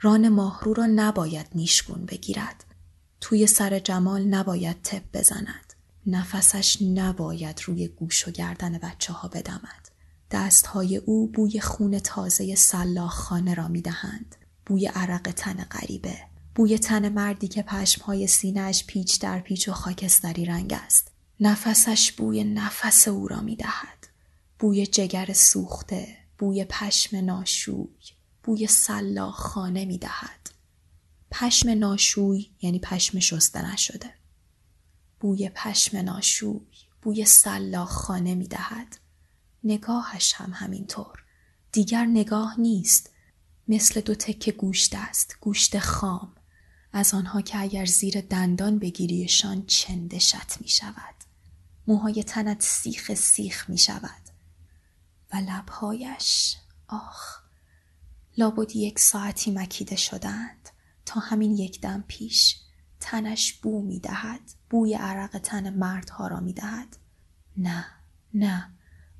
ران 0.00 0.28
ماهرو 0.28 0.74
را 0.74 0.86
نباید 0.86 1.46
نیشگون 1.54 2.04
بگیرد. 2.06 2.64
توی 3.28 3.46
سر 3.46 3.78
جمال 3.78 4.24
نباید 4.24 4.82
تپ 4.82 5.02
بزند 5.14 5.72
نفسش 6.06 6.82
نباید 6.82 7.60
روی 7.64 7.88
گوش 7.88 8.28
و 8.28 8.30
گردن 8.30 8.78
بچه 8.78 9.12
ها 9.12 9.28
بدمد 9.28 9.88
دستهای 10.30 10.96
او 10.96 11.26
بوی 11.26 11.60
خون 11.60 11.98
تازه 11.98 12.54
سلاخ 12.54 13.12
خانه 13.12 13.54
را 13.54 13.68
می 13.68 13.82
دهند. 13.82 14.36
بوی 14.66 14.86
عرق 14.86 15.32
تن 15.36 15.64
غریبه. 15.64 16.18
بوی 16.54 16.78
تن 16.78 17.08
مردی 17.08 17.48
که 17.48 17.62
پشمهای 17.62 18.26
سینهش 18.26 18.84
پیچ 18.84 19.20
در 19.20 19.40
پیچ 19.40 19.68
و 19.68 19.72
خاکستری 19.72 20.44
رنگ 20.44 20.72
است. 20.72 21.10
نفسش 21.40 22.12
بوی 22.12 22.44
نفس 22.44 23.08
او 23.08 23.28
را 23.28 23.40
می 23.40 23.56
دهد. 23.56 24.06
بوی 24.58 24.86
جگر 24.86 25.32
سوخته. 25.32 26.16
بوی 26.38 26.64
پشم 26.64 27.16
ناشوی. 27.16 27.88
بوی 28.42 28.66
سلاخ 28.66 29.34
خانه 29.34 29.84
می 29.84 29.98
دهد. 29.98 30.55
پشم 31.30 31.70
ناشوی 31.70 32.50
یعنی 32.62 32.78
پشم 32.78 33.20
شسته 33.20 33.72
نشده. 33.72 34.14
بوی 35.20 35.48
پشم 35.48 35.96
ناشوی. 35.96 36.60
بوی 37.02 37.24
سلاخ 37.24 37.90
خانه 37.90 38.34
می 38.34 38.48
دهد. 38.48 38.98
نگاهش 39.64 40.34
هم 40.34 40.52
همینطور. 40.54 41.24
دیگر 41.72 42.04
نگاه 42.04 42.60
نیست. 42.60 43.10
مثل 43.68 44.00
دو 44.00 44.14
تکه 44.14 44.52
گوشت 44.52 44.94
است. 44.94 45.36
گوشت 45.40 45.78
خام. 45.78 46.32
از 46.92 47.14
آنها 47.14 47.42
که 47.42 47.60
اگر 47.60 47.86
زیر 47.86 48.20
دندان 48.20 48.78
بگیریشان 48.78 49.66
چندشت 49.66 50.60
می 50.60 50.68
شود. 50.68 51.14
موهای 51.86 52.22
تنت 52.22 52.62
سیخ 52.62 53.14
سیخ 53.14 53.70
می 53.70 53.78
شود. 53.78 54.22
و 55.32 55.36
لبهایش 55.36 56.56
آخ 56.88 57.40
لابد 58.38 58.76
یک 58.76 58.98
ساعتی 58.98 59.50
مکیده 59.50 59.96
شدند 59.96 60.68
تا 61.06 61.20
همین 61.20 61.52
یک 61.56 61.80
دم 61.80 62.04
پیش 62.08 62.60
تنش 63.00 63.52
بو 63.52 63.82
می 63.82 64.00
دهد. 64.00 64.40
بوی 64.70 64.94
عرق 64.94 65.38
تن 65.38 65.70
مردها 65.70 66.26
را 66.26 66.40
می 66.40 66.52
دهد. 66.52 66.96
نه 67.56 67.86
نه 68.34 68.70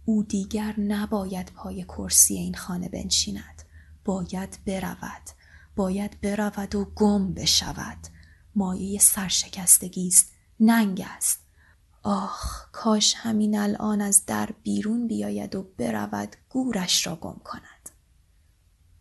او 0.04 0.22
دیگر 0.22 0.80
نباید 0.80 1.52
پای 1.54 1.84
کرسی 1.84 2.34
این 2.34 2.54
خانه 2.54 2.88
بنشیند. 2.88 3.62
باید 4.04 4.58
برود 4.66 5.22
باید 5.76 6.20
برود 6.20 6.74
و 6.74 6.84
گم 6.84 7.34
بشود. 7.34 7.98
مایه 8.54 8.98
سرشکستگی 8.98 10.08
است 10.08 10.32
ننگ 10.60 11.04
است. 11.16 11.46
آخ 12.02 12.70
کاش 12.72 13.14
همین 13.16 13.58
الان 13.58 14.00
از 14.00 14.26
در 14.26 14.50
بیرون 14.62 15.08
بیاید 15.08 15.54
و 15.54 15.62
برود 15.62 16.36
گورش 16.48 17.06
را 17.06 17.16
گم 17.16 17.40
کند. 17.44 17.75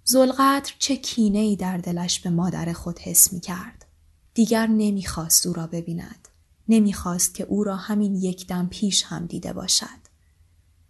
زلقدر 0.07 0.73
چه 0.79 0.95
کینه 0.95 1.39
ای 1.39 1.55
در 1.55 1.77
دلش 1.77 2.19
به 2.19 2.29
مادر 2.29 2.73
خود 2.73 2.99
حس 2.99 3.33
می 3.33 3.39
کرد. 3.39 3.85
دیگر 4.33 4.67
نمی‌خواست 4.67 5.45
او 5.45 5.53
را 5.53 5.67
ببیند. 5.67 6.27
نمی‌خواست 6.67 7.35
که 7.35 7.43
او 7.43 7.63
را 7.63 7.75
همین 7.75 8.15
یک 8.15 8.47
دم 8.47 8.67
پیش 8.67 9.03
هم 9.03 9.25
دیده 9.25 9.53
باشد. 9.53 10.05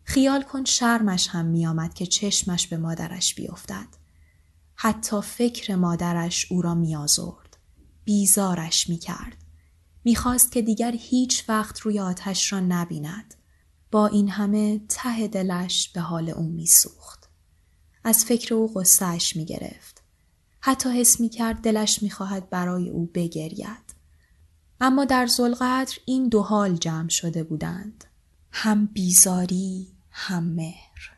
خیال 0.04 0.44
کن 0.44 0.66
شرمش 0.66 1.28
هم 1.28 1.46
میآمد 1.46 1.94
که 1.94 2.06
چشمش 2.06 2.68
به 2.68 2.78
مادرش 2.78 3.36
بیفتد. 3.36 3.88
حتی 4.76 5.22
فکر 5.22 5.76
مادرش 5.76 6.52
او 6.52 6.62
را 6.62 6.74
میآزرد. 6.74 7.58
بیزارش 8.04 8.90
می‌کرد. 8.90 9.38
می‌خواست 10.04 10.52
که 10.52 10.62
دیگر 10.62 10.96
هیچ 11.00 11.50
وقت 11.50 11.80
روی 11.80 12.00
آتش 12.00 12.54
را 12.54 12.60
نبیند. 12.60 13.36
با 13.92 14.08
این 14.08 14.30
همه 14.30 14.82
ته 14.90 15.28
دلش 15.28 15.90
به 15.90 16.02
حال 16.02 16.30
او 16.30 16.44
میسوخت. 16.50 17.25
از 18.08 18.26
فکر 18.26 18.54
او 18.54 18.74
قصهش 18.74 19.36
می‌گرفت. 19.36 20.02
حتی 20.60 20.90
حس 20.90 21.20
می‌کرد 21.20 21.62
دلش 21.62 22.04
می‌خواهد 22.04 22.50
برای 22.50 22.90
او 22.90 23.06
بگرید. 23.14 23.96
اما 24.82 25.06
در 25.06 25.28
زلقدر 25.28 25.98
این 26.06 26.30
دو 26.30 26.42
حال 26.42 26.76
جمع 26.76 27.10
شده 27.10 27.44
بودند. 27.44 28.04
هم 28.52 28.86
بیزاری 28.86 29.88
هم 30.12 30.44
مهر 30.44 31.12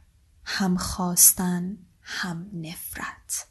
هم 0.44 0.77
خواستن 0.77 1.77
هم 2.01 2.50
نفرت 2.53 3.46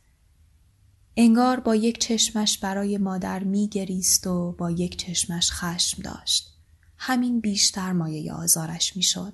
انگار 1.16 1.60
با 1.60 1.74
یک 1.74 1.98
چشمش 1.98 2.58
برای 2.58 2.98
مادر 2.98 3.44
میگریست 3.44 4.26
و 4.26 4.52
با 4.52 4.70
یک 4.70 4.96
چشمش 4.96 5.50
خشم 5.52 6.02
داشت 6.02 6.52
همین 6.98 7.40
بیشتر 7.40 7.92
مایه 7.92 8.32
آزارش 8.32 8.96
می‌شد 8.96 9.32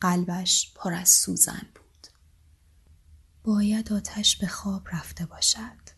قلبش 0.00 0.72
پر 0.74 0.94
از 0.94 1.08
سوزن 1.08 1.66
باید 3.46 3.92
آتش 3.92 4.36
به 4.36 4.46
خواب 4.46 4.82
رفته 4.92 5.26
باشد 5.26 5.96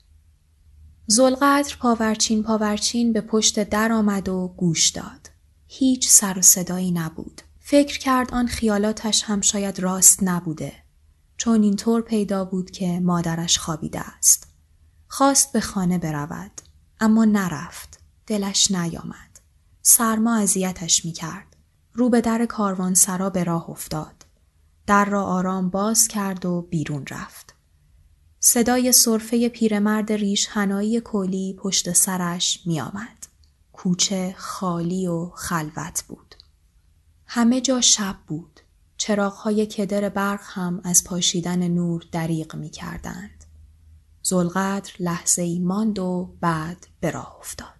زلقدر 1.06 1.76
پاورچین 1.80 2.42
پاورچین 2.42 3.12
به 3.12 3.20
پشت 3.20 3.64
در 3.64 3.92
آمد 3.92 4.28
و 4.28 4.54
گوش 4.56 4.88
داد 4.88 5.30
هیچ 5.66 6.08
سر 6.08 6.38
و 6.38 6.42
صدایی 6.42 6.90
نبود 6.90 7.42
فکر 7.60 7.98
کرد 7.98 8.34
آن 8.34 8.46
خیالاتش 8.46 9.22
هم 9.24 9.40
شاید 9.40 9.80
راست 9.80 10.22
نبوده 10.22 10.72
چون 11.38 11.62
اینطور 11.62 12.02
پیدا 12.02 12.44
بود 12.44 12.70
که 12.70 13.00
مادرش 13.00 13.58
خوابیده 13.58 14.00
است. 14.00 14.46
خواست 15.08 15.52
به 15.52 15.60
خانه 15.60 15.98
برود 15.98 16.50
اما 17.00 17.24
نرفت. 17.24 18.00
دلش 18.26 18.70
نیامد. 18.70 19.40
سرما 19.82 20.36
اذیتش 20.36 21.04
می 21.04 21.12
کرد. 21.12 21.56
رو 21.94 22.08
به 22.08 22.20
در 22.20 22.48
سرا 22.94 23.30
به 23.30 23.44
راه 23.44 23.70
افتاد. 23.70 24.17
در 24.88 25.04
را 25.04 25.24
آرام 25.24 25.70
باز 25.70 26.08
کرد 26.08 26.46
و 26.46 26.62
بیرون 26.62 27.06
رفت. 27.10 27.54
صدای 28.40 28.92
صرفه 28.92 29.48
پیرمرد 29.48 30.12
ریش 30.12 30.48
هنایی 30.50 31.00
کولی 31.00 31.56
پشت 31.58 31.92
سرش 31.92 32.60
می 32.66 32.80
آمد. 32.80 33.26
کوچه 33.72 34.34
خالی 34.38 35.06
و 35.06 35.30
خلوت 35.34 36.04
بود. 36.08 36.34
همه 37.26 37.60
جا 37.60 37.80
شب 37.80 38.16
بود. 38.26 38.60
چراغهای 38.96 39.66
کدر 39.66 40.08
برق 40.08 40.40
هم 40.44 40.80
از 40.84 41.04
پاشیدن 41.04 41.68
نور 41.68 42.04
دریغ 42.12 42.56
می 42.56 42.70
کردند. 42.70 43.44
لحظه 45.00 45.42
ای 45.42 45.58
ماند 45.58 45.98
و 45.98 46.34
بعد 46.40 46.86
به 47.00 47.10
راه 47.10 47.36
افتاد. 47.40 47.77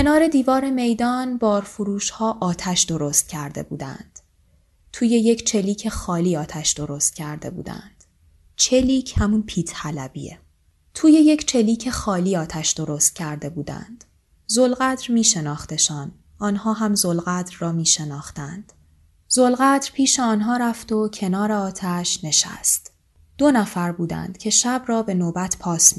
کنار 0.00 0.28
دیوار 0.28 0.70
میدان 0.70 1.38
بارفروش 1.38 2.10
ها 2.10 2.38
آتش 2.40 2.82
درست 2.82 3.28
کرده 3.28 3.62
بودند. 3.62 4.20
توی 4.92 5.08
یک 5.08 5.46
چلیک 5.46 5.88
خالی 5.88 6.36
آتش 6.36 6.72
درست 6.72 7.14
کرده 7.14 7.50
بودند. 7.50 8.04
چلیک 8.56 9.14
همون 9.18 9.42
پیت 9.42 9.72
حلبیه. 9.74 10.38
توی 10.94 11.12
یک 11.12 11.46
چلیک 11.46 11.90
خالی 11.90 12.36
آتش 12.36 12.72
درست 12.72 13.16
کرده 13.16 13.50
بودند. 13.50 14.04
زلقدر 14.46 15.12
می 15.12 15.24
شناختشان. 15.24 16.12
آنها 16.38 16.72
هم 16.72 16.94
زلقدر 16.94 17.56
را 17.58 17.72
می 17.72 17.86
شناختند. 17.86 18.72
زلقدر 19.28 19.90
پیش 19.92 20.20
آنها 20.20 20.56
رفت 20.56 20.92
و 20.92 21.08
کنار 21.08 21.52
آتش 21.52 22.24
نشست. 22.24 22.92
دو 23.38 23.50
نفر 23.50 23.92
بودند 23.92 24.38
که 24.38 24.50
شب 24.50 24.82
را 24.86 25.02
به 25.02 25.14
نوبت 25.14 25.56
پاس 25.58 25.98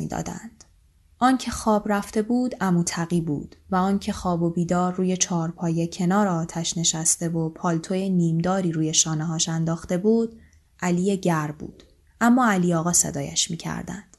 می‌دادند. 1.21 1.31
آنکه 1.31 1.51
خواب 1.51 1.91
رفته 1.91 2.21
بود 2.21 2.55
اموتقی 2.61 3.21
بود 3.21 3.55
و 3.71 3.75
آنکه 3.75 4.13
خواب 4.13 4.41
و 4.41 4.49
بیدار 4.49 4.93
روی 4.93 5.17
چارپایه 5.17 5.87
کنار 5.87 6.27
آتش 6.27 6.77
نشسته 6.77 7.29
و 7.29 7.49
پالتوی 7.49 8.09
نیمداری 8.09 8.71
روی 8.71 8.93
شانههاش 8.93 9.49
انداخته 9.49 9.97
بود 9.97 10.39
علی 10.79 11.17
گر 11.17 11.51
بود 11.51 11.83
اما 12.21 12.51
علی 12.51 12.73
آقا 12.73 12.93
صدایش 12.93 13.51
می‌کردند 13.51 14.17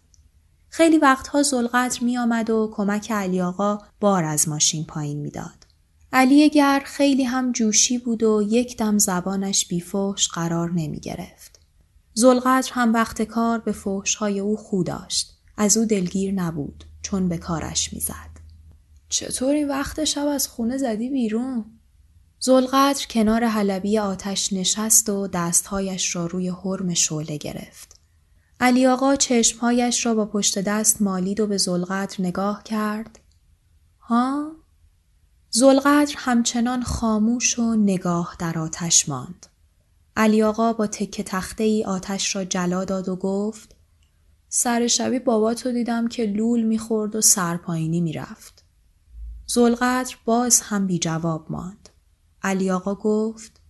خیلی 0.68 0.98
وقتها 0.98 1.42
می 2.02 2.18
آمد 2.18 2.50
و 2.50 2.70
کمک 2.74 3.12
علی 3.12 3.40
آقا 3.40 3.78
بار 4.00 4.24
از 4.24 4.48
ماشین 4.48 4.84
پایین 4.84 5.18
می‌داد. 5.20 5.66
علی 6.12 6.50
گر 6.50 6.82
خیلی 6.84 7.24
هم 7.24 7.52
جوشی 7.52 7.98
بود 7.98 8.22
و 8.22 8.42
یک 8.48 8.76
دم 8.76 8.98
زبانش 8.98 9.68
بیفوش 9.68 10.28
قرار 10.28 10.70
نمی 10.70 11.00
گرفت. 11.00 11.60
زلقدر 12.14 12.70
هم 12.72 12.92
وقت 12.92 13.22
کار 13.22 13.58
به 13.58 13.74
های 14.18 14.40
او 14.40 14.56
خو 14.56 14.82
داشت. 14.82 15.38
از 15.56 15.76
او 15.76 15.84
دلگیر 15.84 16.34
نبود 16.34 16.84
چون 17.02 17.28
به 17.28 17.38
کارش 17.38 17.92
می‌زد. 17.92 18.32
چطور 19.08 19.54
این 19.54 19.68
وقت 19.68 20.04
شب 20.04 20.26
از 20.26 20.48
خونه 20.48 20.78
زدی 20.78 21.08
بیرون؟ 21.08 21.64
زلقدر 22.38 23.06
کنار 23.10 23.44
حلبی 23.44 23.98
آتش 23.98 24.52
نشست 24.52 25.08
و 25.08 25.26
دستهایش 25.26 26.16
را 26.16 26.26
روی 26.26 26.48
حرم 26.48 26.94
شعله 26.94 27.36
گرفت. 27.36 27.96
علی 28.60 28.86
آقا 28.86 29.16
چشمهایش 29.16 30.06
را 30.06 30.14
با 30.14 30.26
پشت 30.26 30.58
دست 30.58 31.02
مالید 31.02 31.40
و 31.40 31.46
به 31.46 31.56
زلقدر 31.56 32.16
نگاه 32.18 32.62
کرد. 32.62 33.18
ها؟ 34.00 34.52
زلقدر 35.50 36.14
همچنان 36.16 36.82
خاموش 36.82 37.58
و 37.58 37.74
نگاه 37.74 38.36
در 38.38 38.58
آتش 38.58 39.08
ماند. 39.08 39.46
علی 40.16 40.42
آقا 40.42 40.72
با 40.72 40.86
تکه 40.86 41.22
تخته 41.22 41.64
ای 41.64 41.84
آتش 41.84 42.36
را 42.36 42.44
جلا 42.44 42.84
داد 42.84 43.08
و 43.08 43.16
گفت 43.16 43.74
سر 44.54 44.86
شبی 44.86 45.18
باباتو 45.18 45.72
دیدم 45.72 46.08
که 46.08 46.24
لول 46.24 46.62
می‌خورد 46.62 47.16
و 47.16 47.20
سرپایینی 47.20 48.00
می‌رفت. 48.00 48.64
زلقدر 49.46 50.16
باز 50.24 50.60
هم 50.60 50.86
بی 50.86 50.98
جواب 50.98 51.46
ماند. 51.50 51.88
علی 52.42 52.70
آقا 52.70 52.94
گفت 52.94 53.60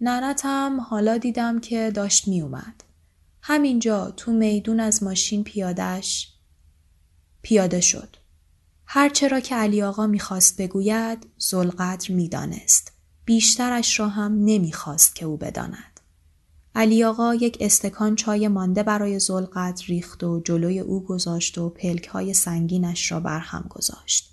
ننتم 0.00 0.80
حالا 0.80 1.18
دیدم 1.18 1.60
که 1.60 1.90
داشت 1.90 2.28
میومد. 2.28 2.84
همینجا 3.42 4.10
تو 4.10 4.32
میدون 4.32 4.80
از 4.80 5.02
ماشین 5.02 5.44
پیادش 5.44 6.32
پیاده 7.42 7.80
شد. 7.80 8.16
هرچه 8.86 9.28
را 9.28 9.40
که 9.40 9.54
علی 9.54 9.82
آقا 9.82 10.06
می‌خواست 10.06 10.60
بگوید 10.60 11.26
زلقدر 11.38 12.12
می‌دانست. 12.12 12.92
بیشترش 13.24 14.00
را 14.00 14.08
هم 14.08 14.32
نمی‌خواست 14.44 15.14
که 15.14 15.26
او 15.26 15.36
بداند. 15.36 15.91
علی 16.74 17.04
آقا 17.04 17.34
یک 17.34 17.56
استکان 17.60 18.16
چای 18.16 18.48
مانده 18.48 18.82
برای 18.82 19.18
زلقدر 19.18 19.84
ریخت 19.86 20.24
و 20.24 20.40
جلوی 20.40 20.80
او 20.80 21.04
گذاشت 21.04 21.58
و 21.58 21.68
پلک 21.68 22.06
های 22.06 22.34
سنگینش 22.34 23.12
را 23.12 23.20
برهم 23.20 23.66
گذاشت. 23.70 24.32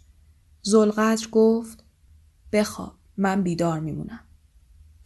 زلقدر 0.61 1.27
گفت 1.31 1.83
بخواب 2.51 2.93
من 3.17 3.43
بیدار 3.43 3.79
میمونم. 3.79 4.19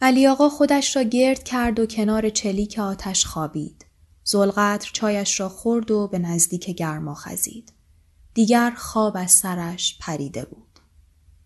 علی 0.00 0.26
آقا 0.26 0.48
خودش 0.48 0.96
را 0.96 1.02
گرد 1.02 1.44
کرد 1.44 1.78
و 1.78 1.86
کنار 1.86 2.28
چلیک 2.28 2.78
آتش 2.78 3.26
خوابید. 3.26 3.84
زلقدر 4.24 4.90
چایش 4.92 5.40
را 5.40 5.48
خورد 5.48 5.90
و 5.90 6.08
به 6.08 6.18
نزدیک 6.18 6.70
گرما 6.70 7.14
خزید. 7.14 7.72
دیگر 8.34 8.70
خواب 8.76 9.16
از 9.16 9.30
سرش 9.30 9.98
پریده 10.00 10.44
بود. 10.44 10.80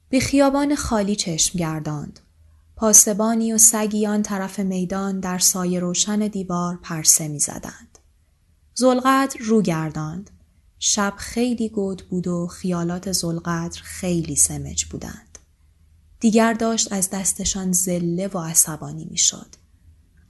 به 0.09 0.21
خیابان 0.21 0.75
خالی 0.75 1.17
چشم 1.17 1.59
گرداند. 1.59 2.21
پاسبانی 2.79 3.53
و 3.53 3.59
سگی 3.59 4.07
آن 4.07 4.23
طرف 4.23 4.59
میدان 4.59 5.21
در 5.21 5.39
سایه 5.39 5.81
روشن 5.81 6.19
دیوار 6.19 6.77
پرسه 6.83 7.29
می 7.29 7.39
زدند. 7.39 7.99
زلقدر 8.75 9.41
رو 9.41 9.63
گرداند. 9.63 10.31
شب 10.79 11.15
خیلی 11.17 11.69
گود 11.69 12.09
بود 12.09 12.27
و 12.27 12.47
خیالات 12.47 13.13
زلقدر 13.13 13.81
خیلی 13.83 14.37
سمج 14.37 14.85
بودند. 14.85 15.39
دیگر 16.21 16.53
داشت 16.53 16.93
از 16.93 17.11
دستشان 17.11 17.73
زله 17.73 18.27
و 18.27 18.39
عصبانی 18.39 19.05
می 19.11 19.19
شد. 19.19 19.55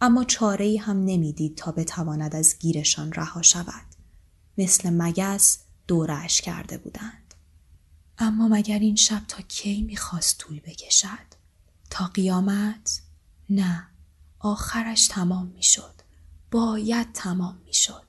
اما 0.00 0.24
چاره 0.24 0.78
هم 0.80 1.04
نمی‌دید 1.04 1.56
تا 1.56 1.72
بتواند 1.72 2.36
از 2.36 2.58
گیرشان 2.58 3.12
رها 3.12 3.42
شود. 3.42 3.86
مثل 4.58 4.90
مگس 4.90 5.58
دورش 5.86 6.40
کرده 6.40 6.78
بودند. 6.78 7.34
اما 8.18 8.48
مگر 8.48 8.78
این 8.78 8.96
شب 8.96 9.22
تا 9.28 9.42
کی 9.48 9.82
می‌خواست 9.82 10.38
طول 10.38 10.60
بکشد؟ 10.60 11.37
تا 11.90 12.06
قیامت؟ 12.06 13.00
نه، 13.50 13.86
آخرش 14.38 15.06
تمام 15.06 15.46
می‌شد. 15.46 15.94
باید 16.50 17.12
تمام 17.12 17.58
می‌شد. 17.66 18.04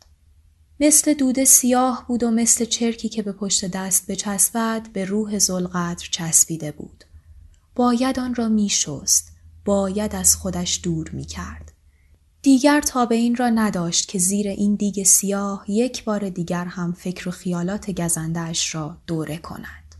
مثل 0.80 1.14
دوده 1.14 1.46
سیاه 1.46 2.06
بود 2.08 2.24
و 2.24 2.32
مثل 2.32 2.66
چرکی 2.66 3.10
که 3.10 3.24
به 3.24 3.32
پشت 3.32 3.66
دست 3.66 4.12
بچسبد 4.12 4.90
به 4.94 5.06
روح 5.06 5.40
زلقدر 5.40 6.08
چسبیده 6.12 6.72
بود. 6.72 7.04
باید 7.76 8.20
آن 8.20 8.36
را 8.36 8.48
میشست. 8.48 9.32
باید 9.66 10.16
از 10.16 10.36
خودش 10.36 10.80
دور 10.84 11.10
می‌کرد. 11.10 11.72
دیگر 12.42 12.82
تا 12.82 13.06
به 13.06 13.16
این 13.16 13.36
را 13.36 13.50
نداشت 13.50 14.08
که 14.08 14.20
زیر 14.20 14.48
این 14.48 14.76
دیگ 14.76 15.04
سیاه 15.04 15.66
یک 15.68 16.04
بار 16.04 16.30
دیگر 16.30 16.66
هم 16.66 16.94
فکر 16.94 17.30
و 17.30 17.32
خیالات 17.32 17.92
گزندهش 18.02 18.76
را 18.76 18.98
دوره 19.08 19.38
کند. 19.38 19.96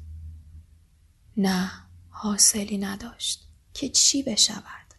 نه 1.38 1.72
حاصلی 2.10 2.78
نداشت 2.78 3.49
که 3.80 3.90
چی 3.90 4.24
بشود 4.24 4.94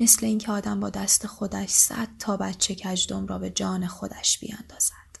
مثل 0.00 0.26
اینکه 0.26 0.52
آدم 0.52 0.80
با 0.80 0.90
دست 0.90 1.26
خودش 1.26 1.70
صد 1.70 2.08
تا 2.18 2.36
بچه 2.36 2.74
کجدم 2.74 3.26
را 3.26 3.38
به 3.38 3.50
جان 3.50 3.86
خودش 3.86 4.38
بیاندازد 4.38 5.18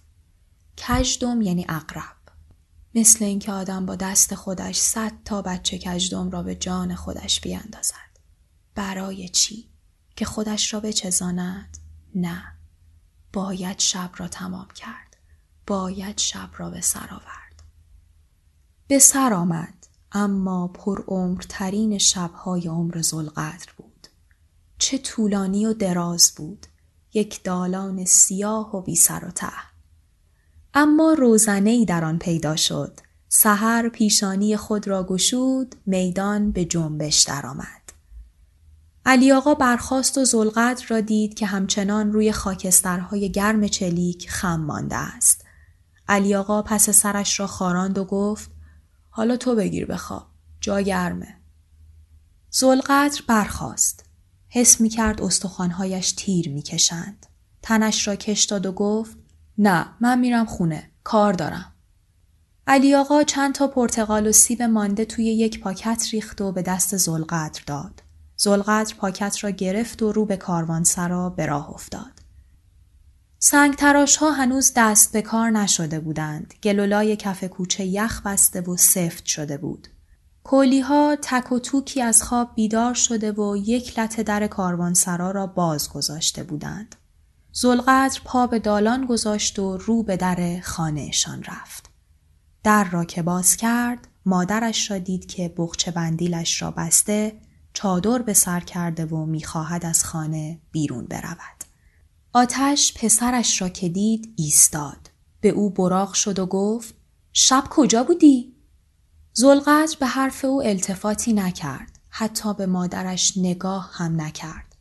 کجدم 0.88 1.42
یعنی 1.42 1.66
اقرب 1.68 2.16
مثل 2.94 3.24
اینکه 3.24 3.52
آدم 3.52 3.86
با 3.86 3.96
دست 3.96 4.34
خودش 4.34 4.76
صد 4.76 5.12
تا 5.24 5.42
بچه 5.42 5.78
کجدم 5.78 6.30
را 6.30 6.42
به 6.42 6.54
جان 6.54 6.94
خودش 6.94 7.40
بیاندازد 7.40 8.18
برای 8.74 9.28
چی 9.28 9.70
که 10.16 10.24
خودش 10.24 10.74
را 10.74 10.80
بچزاند؟ 10.80 11.78
نه. 12.14 12.52
باید 13.32 13.78
شب 13.78 14.10
را 14.16 14.28
تمام 14.28 14.68
کرد. 14.74 15.16
باید 15.66 16.18
شب 16.18 16.50
را 16.56 16.70
به 16.70 16.80
سر 16.80 17.08
آورد. 17.10 17.62
به 18.88 18.98
سر 18.98 19.32
آمد 19.32 19.79
اما 20.12 20.68
پر 20.68 21.36
ترین 21.48 21.98
شبهای 21.98 22.68
عمر 22.68 23.02
زلقدر 23.02 23.66
بود. 23.76 24.06
چه 24.78 24.98
طولانی 24.98 25.66
و 25.66 25.72
دراز 25.72 26.32
بود. 26.36 26.66
یک 27.14 27.42
دالان 27.42 28.04
سیاه 28.04 28.76
و 28.76 28.82
بی 28.82 28.96
سر 28.96 29.24
و 29.24 29.30
ته. 29.30 29.52
اما 30.74 31.12
روزنه 31.12 31.84
در 31.84 32.04
آن 32.04 32.18
پیدا 32.18 32.56
شد. 32.56 33.00
سحر 33.28 33.88
پیشانی 33.88 34.56
خود 34.56 34.88
را 34.88 35.04
گشود 35.04 35.74
میدان 35.86 36.50
به 36.50 36.64
جنبش 36.64 37.22
درآمد. 37.22 37.80
علی 39.06 39.32
آقا 39.32 39.54
برخاست 39.54 40.18
و 40.18 40.24
زلقدر 40.24 40.86
را 40.88 41.00
دید 41.00 41.34
که 41.34 41.46
همچنان 41.46 42.12
روی 42.12 42.32
خاکسترهای 42.32 43.32
گرم 43.32 43.66
چلیک 43.68 44.30
خم 44.30 44.60
مانده 44.60 44.96
است. 44.96 45.44
علی 46.08 46.34
آقا 46.34 46.62
پس 46.62 46.90
سرش 46.90 47.40
را 47.40 47.46
خاراند 47.46 47.98
و 47.98 48.04
گفت 48.04 48.50
حالا 49.20 49.36
تو 49.36 49.54
بگیر 49.54 49.86
بخواب. 49.86 50.26
جا 50.60 50.80
گرمه. 50.80 51.36
زلقدر 52.50 53.22
برخاست. 53.26 54.04
حس 54.48 54.80
می 54.80 54.88
کرد 54.88 55.22
استخوانهایش 55.22 56.12
تیر 56.12 56.48
می 56.48 56.62
کشند. 56.62 57.26
تنش 57.62 58.08
را 58.08 58.16
کش 58.16 58.44
داد 58.44 58.66
و 58.66 58.72
گفت 58.72 59.16
نه 59.58 59.86
من 60.00 60.18
میرم 60.18 60.46
خونه. 60.46 60.90
کار 61.04 61.32
دارم. 61.32 61.72
علی 62.66 62.94
آقا 62.94 63.22
چند 63.22 63.54
تا 63.54 63.66
پرتقال 63.66 64.26
و 64.26 64.32
سیب 64.32 64.62
مانده 64.62 65.04
توی 65.04 65.24
یک 65.24 65.60
پاکت 65.60 66.06
ریخت 66.12 66.40
و 66.40 66.52
به 66.52 66.62
دست 66.62 66.96
زلقدر 66.96 67.62
داد. 67.66 68.02
زلقدر 68.36 68.94
پاکت 68.94 69.44
را 69.44 69.50
گرفت 69.50 70.02
و 70.02 70.12
رو 70.12 70.26
به 70.26 70.36
کاروانسرا 70.36 71.30
به 71.30 71.46
راه 71.46 71.70
افتاد. 71.70 72.19
سنگ 73.42 73.74
تراش 73.74 74.16
ها 74.16 74.30
هنوز 74.30 74.72
دست 74.76 75.12
به 75.12 75.22
کار 75.22 75.50
نشده 75.50 76.00
بودند. 76.00 76.54
گلولای 76.62 77.16
کف 77.16 77.44
کوچه 77.44 77.84
یخ 77.84 78.22
بسته 78.24 78.60
و 78.60 78.76
سفت 78.76 79.26
شده 79.26 79.56
بود. 79.56 79.88
کولی 80.44 80.80
ها 80.80 81.16
تک 81.22 81.52
و 81.52 81.58
توکی 81.58 82.02
از 82.02 82.22
خواب 82.22 82.54
بیدار 82.54 82.94
شده 82.94 83.32
و 83.32 83.56
یک 83.56 83.98
لطه 83.98 84.22
در 84.22 84.46
کاروانسرا 84.46 85.30
را 85.30 85.46
باز 85.46 85.92
گذاشته 85.92 86.42
بودند. 86.42 86.96
زلقدر 87.52 88.20
پا 88.24 88.46
به 88.46 88.58
دالان 88.58 89.06
گذاشت 89.06 89.58
و 89.58 89.76
رو 89.76 90.02
به 90.02 90.16
در 90.16 90.60
خانهشان 90.62 91.42
رفت. 91.42 91.90
در 92.64 92.84
را 92.84 93.04
که 93.04 93.22
باز 93.22 93.56
کرد 93.56 94.08
مادرش 94.26 94.90
را 94.90 94.98
دید 94.98 95.26
که 95.26 95.54
بخچه 95.56 95.90
بندیلش 95.90 96.62
را 96.62 96.70
بسته 96.70 97.40
چادر 97.72 98.22
به 98.22 98.34
سر 98.34 98.60
کرده 98.60 99.06
و 99.06 99.26
می‌خواهد 99.26 99.86
از 99.86 100.04
خانه 100.04 100.60
بیرون 100.72 101.04
برود. 101.04 101.59
آتش 102.32 102.94
پسرش 102.94 103.62
را 103.62 103.68
که 103.68 103.88
دید 103.88 104.34
ایستاد. 104.36 105.10
به 105.40 105.48
او 105.48 105.70
براغ 105.70 106.12
شد 106.12 106.38
و 106.38 106.46
گفت 106.46 106.94
شب 107.32 107.64
کجا 107.70 108.04
بودی؟ 108.04 108.54
زلقدر 109.32 109.96
به 110.00 110.06
حرف 110.06 110.44
او 110.44 110.62
التفاتی 110.62 111.32
نکرد. 111.32 111.98
حتی 112.08 112.54
به 112.54 112.66
مادرش 112.66 113.32
نگاه 113.36 113.90
هم 113.92 114.20
نکرد. 114.20 114.76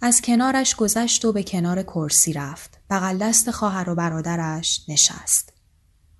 از 0.00 0.20
کنارش 0.20 0.76
گذشت 0.76 1.24
و 1.24 1.32
به 1.32 1.42
کنار 1.42 1.82
کرسی 1.82 2.32
رفت. 2.32 2.78
بغل 2.90 3.18
دست 3.18 3.50
خواهر 3.50 3.90
و 3.90 3.94
برادرش 3.94 4.84
نشست. 4.88 5.52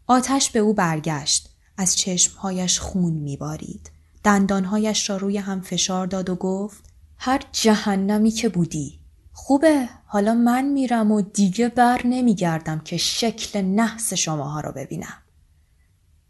آتش 0.07 0.51
به 0.51 0.59
او 0.59 0.75
برگشت. 0.75 1.49
از 1.77 1.97
چشمهایش 1.97 2.81
خون 2.81 3.13
میبارید. 3.13 3.91
دندانهایش 4.25 5.11
را 5.11 5.17
روی 5.17 5.39
هم 5.39 5.61
فشار 5.61 6.07
داد 6.07 6.31
و 6.31 6.35
گفت 6.35 6.85
هر 7.17 7.41
جهنمی 7.53 8.31
که 8.31 8.49
بودی 8.49 9.01
خوبه 9.33 9.89
حالا 10.13 10.35
من 10.35 10.65
میرم 10.65 11.13
و 11.13 11.21
دیگه 11.21 11.69
بر 11.69 12.01
نمیگردم 12.05 12.79
که 12.79 12.97
شکل 12.97 13.61
نحس 13.63 14.13
شماها 14.13 14.61
را 14.61 14.73
ببینم. 14.73 15.23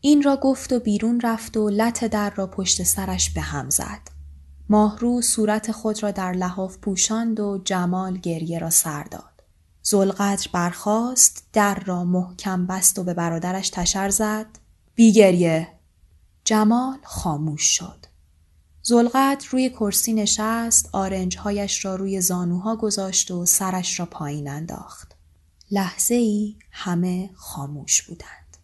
این 0.01 0.23
را 0.23 0.37
گفت 0.37 0.73
و 0.73 0.81
بیرون 0.81 1.21
رفت 1.21 1.57
و 1.57 1.69
لط 1.69 2.05
در 2.05 2.31
را 2.31 2.47
پشت 2.47 2.83
سرش 2.83 3.31
به 3.31 3.41
هم 3.41 3.71
زد. 3.71 4.01
ماهرو 4.69 5.23
صورت 5.23 5.73
خود 5.73 6.03
را 6.03 6.11
در 6.11 6.33
لحاف 6.33 6.79
پوشاند 6.79 7.41
و 7.41 7.61
جمال 7.65 8.19
گریه 8.19 8.59
را 8.59 8.71
سر 8.71 9.03
داد. 9.03 9.43
زلقدر 9.83 10.49
برخاست 10.53 11.49
در 11.53 11.75
را 11.75 12.05
محکم 12.05 12.67
بست 12.67 12.99
و 12.99 13.05
به 13.05 13.15
برادرش 13.15 13.71
تشر 13.71 14.09
زد. 14.09 14.47
بی 14.95 15.13
گریه. 15.13 15.69
جمال 16.45 16.99
خاموش 17.05 17.63
شد. 17.63 18.02
زلقدر 18.83 19.47
روی 19.51 19.71
کرسی 19.71 20.13
نشست 20.13 20.89
آرنجهایش 20.93 21.85
را 21.85 21.97
روی 21.97 22.21
زانوها 22.21 22.77
گذاشت 22.77 23.31
و 23.31 23.47
سرش 23.47 24.01
را 24.01 24.07
پایین 24.07 24.49
انداخت. 24.49 25.13
لحظه 25.71 26.15
ای 26.15 26.57
همه 26.71 27.31
خاموش 27.35 28.03
بودند. 28.03 28.57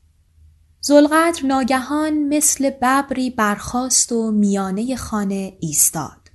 زلقدر 0.81 1.47
ناگهان 1.47 2.29
مثل 2.29 2.71
ببری 2.71 3.31
برخاست 3.31 4.13
و 4.13 4.31
میانه 4.31 4.97
خانه 4.97 5.57
ایستاد. 5.61 6.31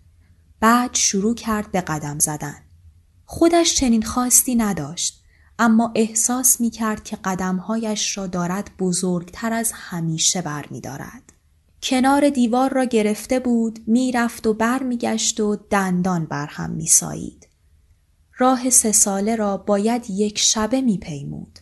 بعد 0.59 0.95
شروع 0.95 1.35
کرد 1.35 1.71
به 1.71 1.81
قدم 1.81 2.19
زدن. 2.19 2.61
خودش 3.25 3.75
چنین 3.75 4.01
خواستی 4.03 4.55
نداشت 4.55 5.23
اما 5.59 5.91
احساس 5.95 6.61
می 6.61 6.69
کرد 6.69 7.03
که 7.03 7.15
قدمهایش 7.15 8.17
را 8.17 8.27
دارد 8.27 8.71
بزرگتر 8.79 9.53
از 9.53 9.71
همیشه 9.75 10.41
بر 10.41 10.65
می 10.69 10.81
دارد. 10.81 11.32
کنار 11.83 12.29
دیوار 12.29 12.73
را 12.73 12.83
گرفته 12.83 13.39
بود 13.39 13.79
می‌رفت 13.87 14.47
و 14.47 14.53
برمیگشت 14.53 15.39
و 15.39 15.55
دندان 15.55 16.25
بر 16.25 16.47
هم 16.47 16.69
میسایید. 16.69 17.47
راه 18.37 18.69
سه 18.69 18.91
ساله 18.91 19.35
را 19.35 19.57
باید 19.57 20.09
یک 20.09 20.39
شبه 20.39 20.81
میپیمود. 20.81 21.59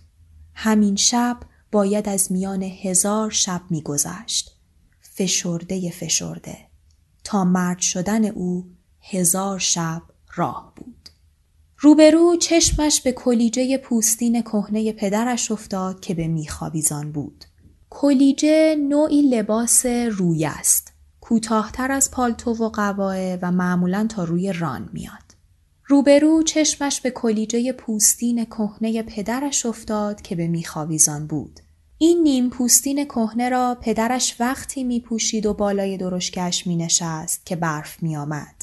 همین 0.53 0.95
شب 0.95 1.37
باید 1.71 2.09
از 2.09 2.31
میان 2.31 2.63
هزار 2.63 3.29
شب 3.29 3.61
میگذشت. 3.69 4.57
فشرده 5.01 5.89
فشرده. 5.89 6.57
تا 7.23 7.43
مرد 7.43 7.79
شدن 7.79 8.25
او 8.25 8.65
هزار 9.01 9.59
شب 9.59 10.01
راه 10.35 10.73
بود. 10.75 11.09
روبرو 11.77 12.35
چشمش 12.35 13.01
به 13.01 13.11
کلیجه 13.11 13.77
پوستین 13.77 14.41
کهنه 14.41 14.93
پدرش 14.93 15.51
افتاد 15.51 15.99
که 15.99 16.13
به 16.13 16.27
میخوابیزان 16.27 17.11
بود. 17.11 17.45
کلیجه 17.93 18.75
نوعی 18.75 19.21
لباس 19.21 19.85
روی 19.85 20.45
است. 20.45 20.93
کوتاهتر 21.21 21.91
از 21.91 22.11
پالتو 22.11 22.51
و 22.51 22.69
قواه 22.69 23.35
و 23.35 23.51
معمولا 23.51 24.07
تا 24.09 24.23
روی 24.23 24.53
ران 24.53 24.89
میاد. 24.93 25.35
روبرو 25.85 26.43
چشمش 26.43 27.01
به 27.01 27.11
کلیجه 27.11 27.71
پوستین 27.71 28.45
کهنه 28.45 29.03
پدرش 29.03 29.65
افتاد 29.65 30.21
که 30.21 30.35
به 30.35 30.47
میخاویزان 30.47 31.27
بود. 31.27 31.59
این 31.97 32.23
نیم 32.23 32.49
پوستین 32.49 33.05
کهنه 33.05 33.49
را 33.49 33.77
پدرش 33.81 34.35
وقتی 34.39 34.83
می 34.83 34.99
پوشید 34.99 35.45
و 35.45 35.53
بالای 35.53 35.97
درشکش 35.97 36.67
می 36.67 36.75
نشست 36.75 37.45
که 37.45 37.55
برف 37.55 38.03
می 38.03 38.17
آمد. 38.17 38.55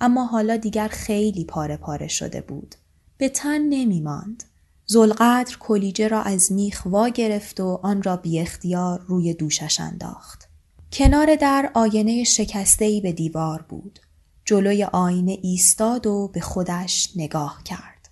اما 0.00 0.24
حالا 0.26 0.56
دیگر 0.56 0.88
خیلی 0.88 1.44
پاره 1.44 1.76
پاره 1.76 2.08
شده 2.08 2.40
بود. 2.40 2.74
به 3.18 3.28
تن 3.28 3.58
نمی 3.58 4.00
ماند. 4.00 4.44
زلقدر 4.86 5.56
کلیجه 5.60 6.08
را 6.08 6.22
از 6.22 6.52
میخ 6.52 6.82
وا 6.86 7.08
گرفت 7.08 7.60
و 7.60 7.80
آن 7.82 8.02
را 8.02 8.16
بی 8.16 8.40
اختیار 8.40 9.00
روی 9.00 9.34
دوشش 9.34 9.80
انداخت. 9.80 10.48
کنار 10.92 11.36
در 11.36 11.70
آینه 11.74 12.24
شکسته 12.24 13.00
به 13.02 13.12
دیوار 13.12 13.62
بود. 13.62 14.00
جلوی 14.44 14.84
آینه 14.84 15.38
ایستاد 15.42 16.06
و 16.06 16.30
به 16.32 16.40
خودش 16.40 17.10
نگاه 17.16 17.62
کرد. 17.64 18.08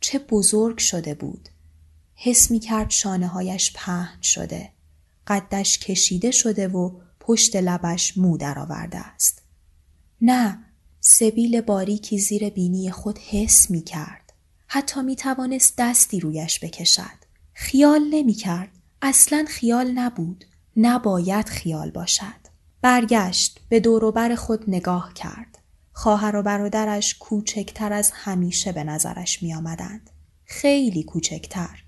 چه 0.00 0.18
بزرگ 0.18 0.78
شده 0.78 1.14
بود. 1.14 1.48
حس 2.14 2.50
می 2.50 2.60
کرد 2.60 2.90
شانه 2.90 3.26
هایش 3.26 3.72
پهن 3.72 4.22
شده. 4.22 4.70
قدش 5.26 5.78
کشیده 5.78 6.30
شده 6.30 6.68
و 6.68 6.90
پشت 7.20 7.56
لبش 7.56 8.18
مو 8.18 8.36
درآورده 8.36 8.98
است. 8.98 9.42
نه، 10.20 10.58
سبیل 11.00 11.60
باریکی 11.60 12.18
زیر 12.18 12.50
بینی 12.50 12.90
خود 12.90 13.18
حس 13.18 13.70
می 13.70 13.82
کرد. 13.82 14.21
حتی 14.74 15.02
می 15.02 15.16
توانست 15.16 15.74
دستی 15.78 16.20
رویش 16.20 16.64
بکشد. 16.64 17.24
خیال 17.52 18.00
نمی 18.10 18.32
کرد. 18.32 18.68
اصلا 19.02 19.44
خیال 19.48 19.90
نبود. 19.90 20.44
نباید 20.76 21.48
خیال 21.48 21.90
باشد. 21.90 22.42
برگشت 22.82 23.60
به 23.68 23.80
دوروبر 23.80 24.34
خود 24.34 24.64
نگاه 24.68 25.14
کرد. 25.14 25.58
خواهر 25.92 26.36
و 26.36 26.42
برادرش 26.42 27.14
کوچکتر 27.18 27.92
از 27.92 28.10
همیشه 28.14 28.72
به 28.72 28.84
نظرش 28.84 29.42
می 29.42 29.54
آمدند. 29.54 30.10
خیلی 30.44 31.02
کوچکتر. 31.02 31.84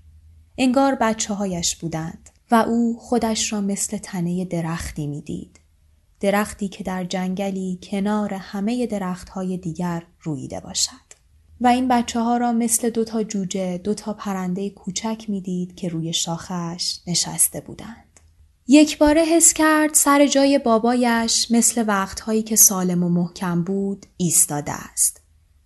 انگار 0.57 0.95
بچه 0.95 1.33
هایش 1.33 1.75
بودند 1.75 2.29
و 2.51 2.55
او 2.55 2.99
خودش 2.99 3.53
را 3.53 3.61
مثل 3.61 3.97
تنه 3.97 4.45
درختی 4.45 5.07
می 5.07 5.21
دید. 5.21 5.59
درختی 6.19 6.67
که 6.67 6.83
در 6.83 7.03
جنگلی 7.03 7.79
کنار 7.83 8.33
همه 8.33 8.87
درختهای 8.87 9.57
دیگر 9.57 10.03
رویده 10.21 10.59
باشد. 10.59 11.04
و 11.61 11.67
این 11.67 11.87
بچه 11.87 12.19
ها 12.19 12.37
را 12.37 12.51
مثل 12.51 12.89
دوتا 12.89 13.23
جوجه 13.23 13.77
دوتا 13.77 14.13
پرنده 14.13 14.69
کوچک 14.69 15.25
می‌دید 15.27 15.75
که 15.75 15.89
روی 15.89 16.13
شاخش 16.13 16.99
نشسته 17.07 17.61
بودند. 17.61 18.19
یک 18.67 18.97
باره 18.97 19.21
حس 19.21 19.53
کرد 19.53 19.93
سر 19.93 20.27
جای 20.27 20.59
بابایش 20.59 21.51
مثل 21.51 21.83
وقتهایی 21.87 22.43
که 22.43 22.55
سالم 22.55 23.03
و 23.03 23.09
محکم 23.09 23.63
بود 23.63 24.05
ایستاده 24.17 24.71
است. 24.71 25.21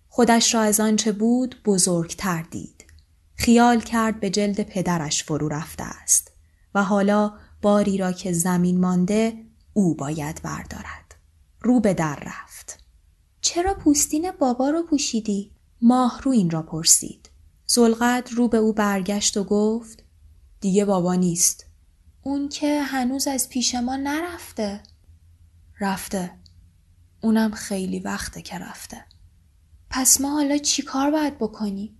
خودش 0.08 0.54
را 0.54 0.60
از 0.60 0.80
آنچه 0.80 1.12
بود 1.12 1.56
بزرگتر 1.64 2.42
دید. 2.42 2.84
خیال 3.34 3.80
کرد 3.80 4.20
به 4.20 4.30
جلد 4.30 4.62
پدرش 4.62 5.24
فرو 5.24 5.48
رفته 5.48 5.84
است 5.84 6.32
و 6.74 6.82
حالا 6.82 7.32
باری 7.62 7.98
را 7.98 8.12
که 8.12 8.32
زمین 8.32 8.80
مانده 8.80 9.32
او 9.72 9.94
باید 9.94 10.40
بردارد. 10.42 11.14
رو 11.60 11.80
به 11.80 11.94
در 11.94 12.18
رفت. 12.26 12.78
چرا 13.40 13.74
پوستین 13.74 14.30
بابا 14.30 14.70
رو 14.70 14.82
پوشیدی؟ 14.82 15.50
ماهرو 15.82 16.30
این 16.30 16.50
را 16.50 16.62
پرسید. 16.62 17.30
زلقد 17.66 18.28
رو 18.32 18.48
به 18.48 18.56
او 18.56 18.72
برگشت 18.72 19.36
و 19.36 19.44
گفت 19.44 20.04
دیگه 20.60 20.84
بابا 20.84 21.14
نیست. 21.14 21.66
اون 22.22 22.48
که 22.48 22.82
هنوز 22.82 23.28
از 23.28 23.48
پیش 23.48 23.74
ما 23.74 23.96
نرفته. 23.96 24.82
رفته. 25.80 26.30
اونم 27.20 27.50
خیلی 27.50 28.00
وقته 28.00 28.42
که 28.42 28.58
رفته. 28.58 29.04
پس 29.90 30.20
ما 30.20 30.30
حالا 30.30 30.58
چی 30.58 30.82
کار 30.82 31.10
باید 31.10 31.38
بکنیم؟ 31.38 31.96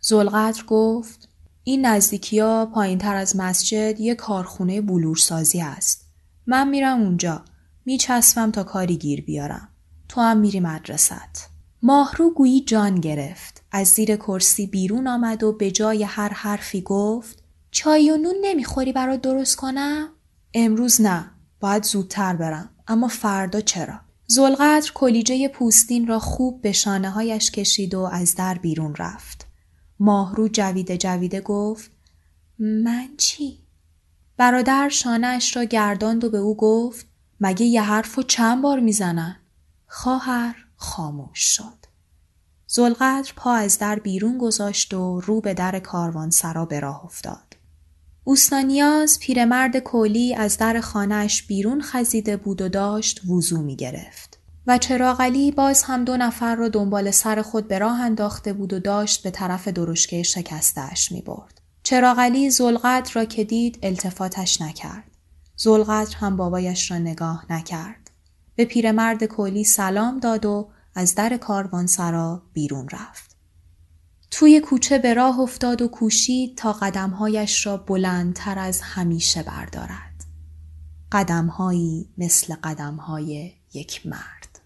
زلقدر 0.00 0.64
گفت 0.64 1.28
این 1.64 1.86
نزدیکی 1.86 2.40
ها 2.40 2.66
پایین 2.66 2.98
تر 2.98 3.14
از 3.14 3.36
مسجد 3.36 4.00
یه 4.00 4.14
کارخونه 4.14 4.80
بلورسازی 4.80 5.60
است. 5.60 6.06
من 6.46 6.68
میرم 6.68 7.00
اونجا. 7.00 7.44
میچسبم 7.84 8.50
تا 8.50 8.64
کاری 8.64 8.96
گیر 8.96 9.24
بیارم. 9.24 9.68
تو 10.08 10.20
هم 10.20 10.36
میری 10.36 10.60
مدرست. 10.60 11.57
ماهرو 11.82 12.30
گویی 12.30 12.60
جان 12.60 12.94
گرفت. 12.94 13.62
از 13.72 13.88
زیر 13.88 14.16
کرسی 14.16 14.66
بیرون 14.66 15.06
آمد 15.06 15.42
و 15.42 15.52
به 15.52 15.70
جای 15.70 16.04
هر 16.04 16.28
حرفی 16.28 16.80
گفت 16.80 17.42
چای 17.70 18.10
و 18.10 18.16
نون 18.16 18.34
نمی‌خوری 18.42 18.92
برا 18.92 19.16
درست 19.16 19.56
کنم؟ 19.56 20.08
امروز 20.54 21.00
نه. 21.00 21.30
باید 21.60 21.82
زودتر 21.82 22.36
برم. 22.36 22.70
اما 22.88 23.08
فردا 23.08 23.60
چرا؟ 23.60 24.00
زلقدر 24.26 24.92
کلیجه 24.94 25.48
پوستین 25.48 26.06
را 26.06 26.18
خوب 26.18 26.62
به 26.62 26.72
شانه 26.72 27.10
هایش 27.10 27.50
کشید 27.50 27.94
و 27.94 28.00
از 28.00 28.34
در 28.34 28.54
بیرون 28.54 28.94
رفت. 28.94 29.46
ماهرو 30.00 30.48
جویده 30.48 30.96
جویده 30.98 31.40
گفت 31.40 31.90
من 32.58 33.08
چی؟ 33.16 33.58
برادر 34.36 34.88
شانهاش 34.88 35.56
را 35.56 35.64
گرداند 35.64 36.24
و 36.24 36.30
به 36.30 36.38
او 36.38 36.56
گفت 36.56 37.06
مگه 37.40 37.66
یه 37.66 37.82
حرف 37.82 38.18
و 38.18 38.22
چند 38.22 38.62
بار 38.62 38.80
می‌زنن؟ 38.80 39.36
خواهر 39.86 40.67
خاموش 40.78 41.38
شد. 41.38 41.86
زلقدر 42.66 43.32
پا 43.36 43.52
از 43.54 43.78
در 43.78 43.98
بیرون 43.98 44.38
گذاشت 44.38 44.94
و 44.94 45.20
رو 45.20 45.40
به 45.40 45.54
در 45.54 45.78
کاروان 45.78 46.30
سرا 46.30 46.64
به 46.64 46.80
راه 46.80 47.04
افتاد. 47.04 47.56
اوستانیاز 48.24 49.18
پیرمرد 49.20 49.76
کولی 49.76 50.34
از 50.34 50.56
در 50.56 50.80
خانهش 50.80 51.42
بیرون 51.42 51.82
خزیده 51.82 52.36
بود 52.36 52.62
و 52.62 52.68
داشت 52.68 53.20
وضو 53.30 53.62
می 53.62 53.76
گرفت. 53.76 54.38
و 54.66 54.78
چراغلی 54.78 55.50
باز 55.50 55.82
هم 55.82 56.04
دو 56.04 56.16
نفر 56.16 56.54
را 56.54 56.68
دنبال 56.68 57.10
سر 57.10 57.42
خود 57.42 57.68
به 57.68 57.78
راه 57.78 58.00
انداخته 58.00 58.52
بود 58.52 58.72
و 58.72 58.78
داشت 58.78 59.22
به 59.22 59.30
طرف 59.30 59.68
درشکه 59.68 60.22
شکستش 60.22 61.12
می 61.12 61.22
برد. 61.22 61.60
چراغلی 61.82 62.50
زلقدر 62.50 63.12
را 63.14 63.24
که 63.24 63.44
دید 63.44 63.78
التفاتش 63.82 64.60
نکرد. 64.60 65.04
زلقدر 65.56 66.16
هم 66.16 66.36
بابایش 66.36 66.90
را 66.90 66.98
نگاه 66.98 67.46
نکرد. 67.50 67.97
به 68.58 68.64
پیرمرد 68.64 69.24
کولی 69.24 69.64
سلام 69.64 70.18
داد 70.18 70.46
و 70.46 70.68
از 70.94 71.14
در 71.14 71.36
کاروانسرا 71.36 72.42
بیرون 72.52 72.88
رفت. 72.88 73.36
توی 74.30 74.60
کوچه 74.60 74.98
به 74.98 75.14
راه 75.14 75.40
افتاد 75.40 75.82
و 75.82 75.88
کوشید 75.88 76.56
تا 76.56 76.72
قدمهایش 76.72 77.66
را 77.66 77.76
بلندتر 77.76 78.58
از 78.58 78.80
همیشه 78.80 79.42
بردارد. 79.42 80.24
قدمهایی 81.12 82.08
مثل 82.18 82.54
قدمهای 82.54 83.52
یک 83.74 84.06
مرد. 84.06 84.60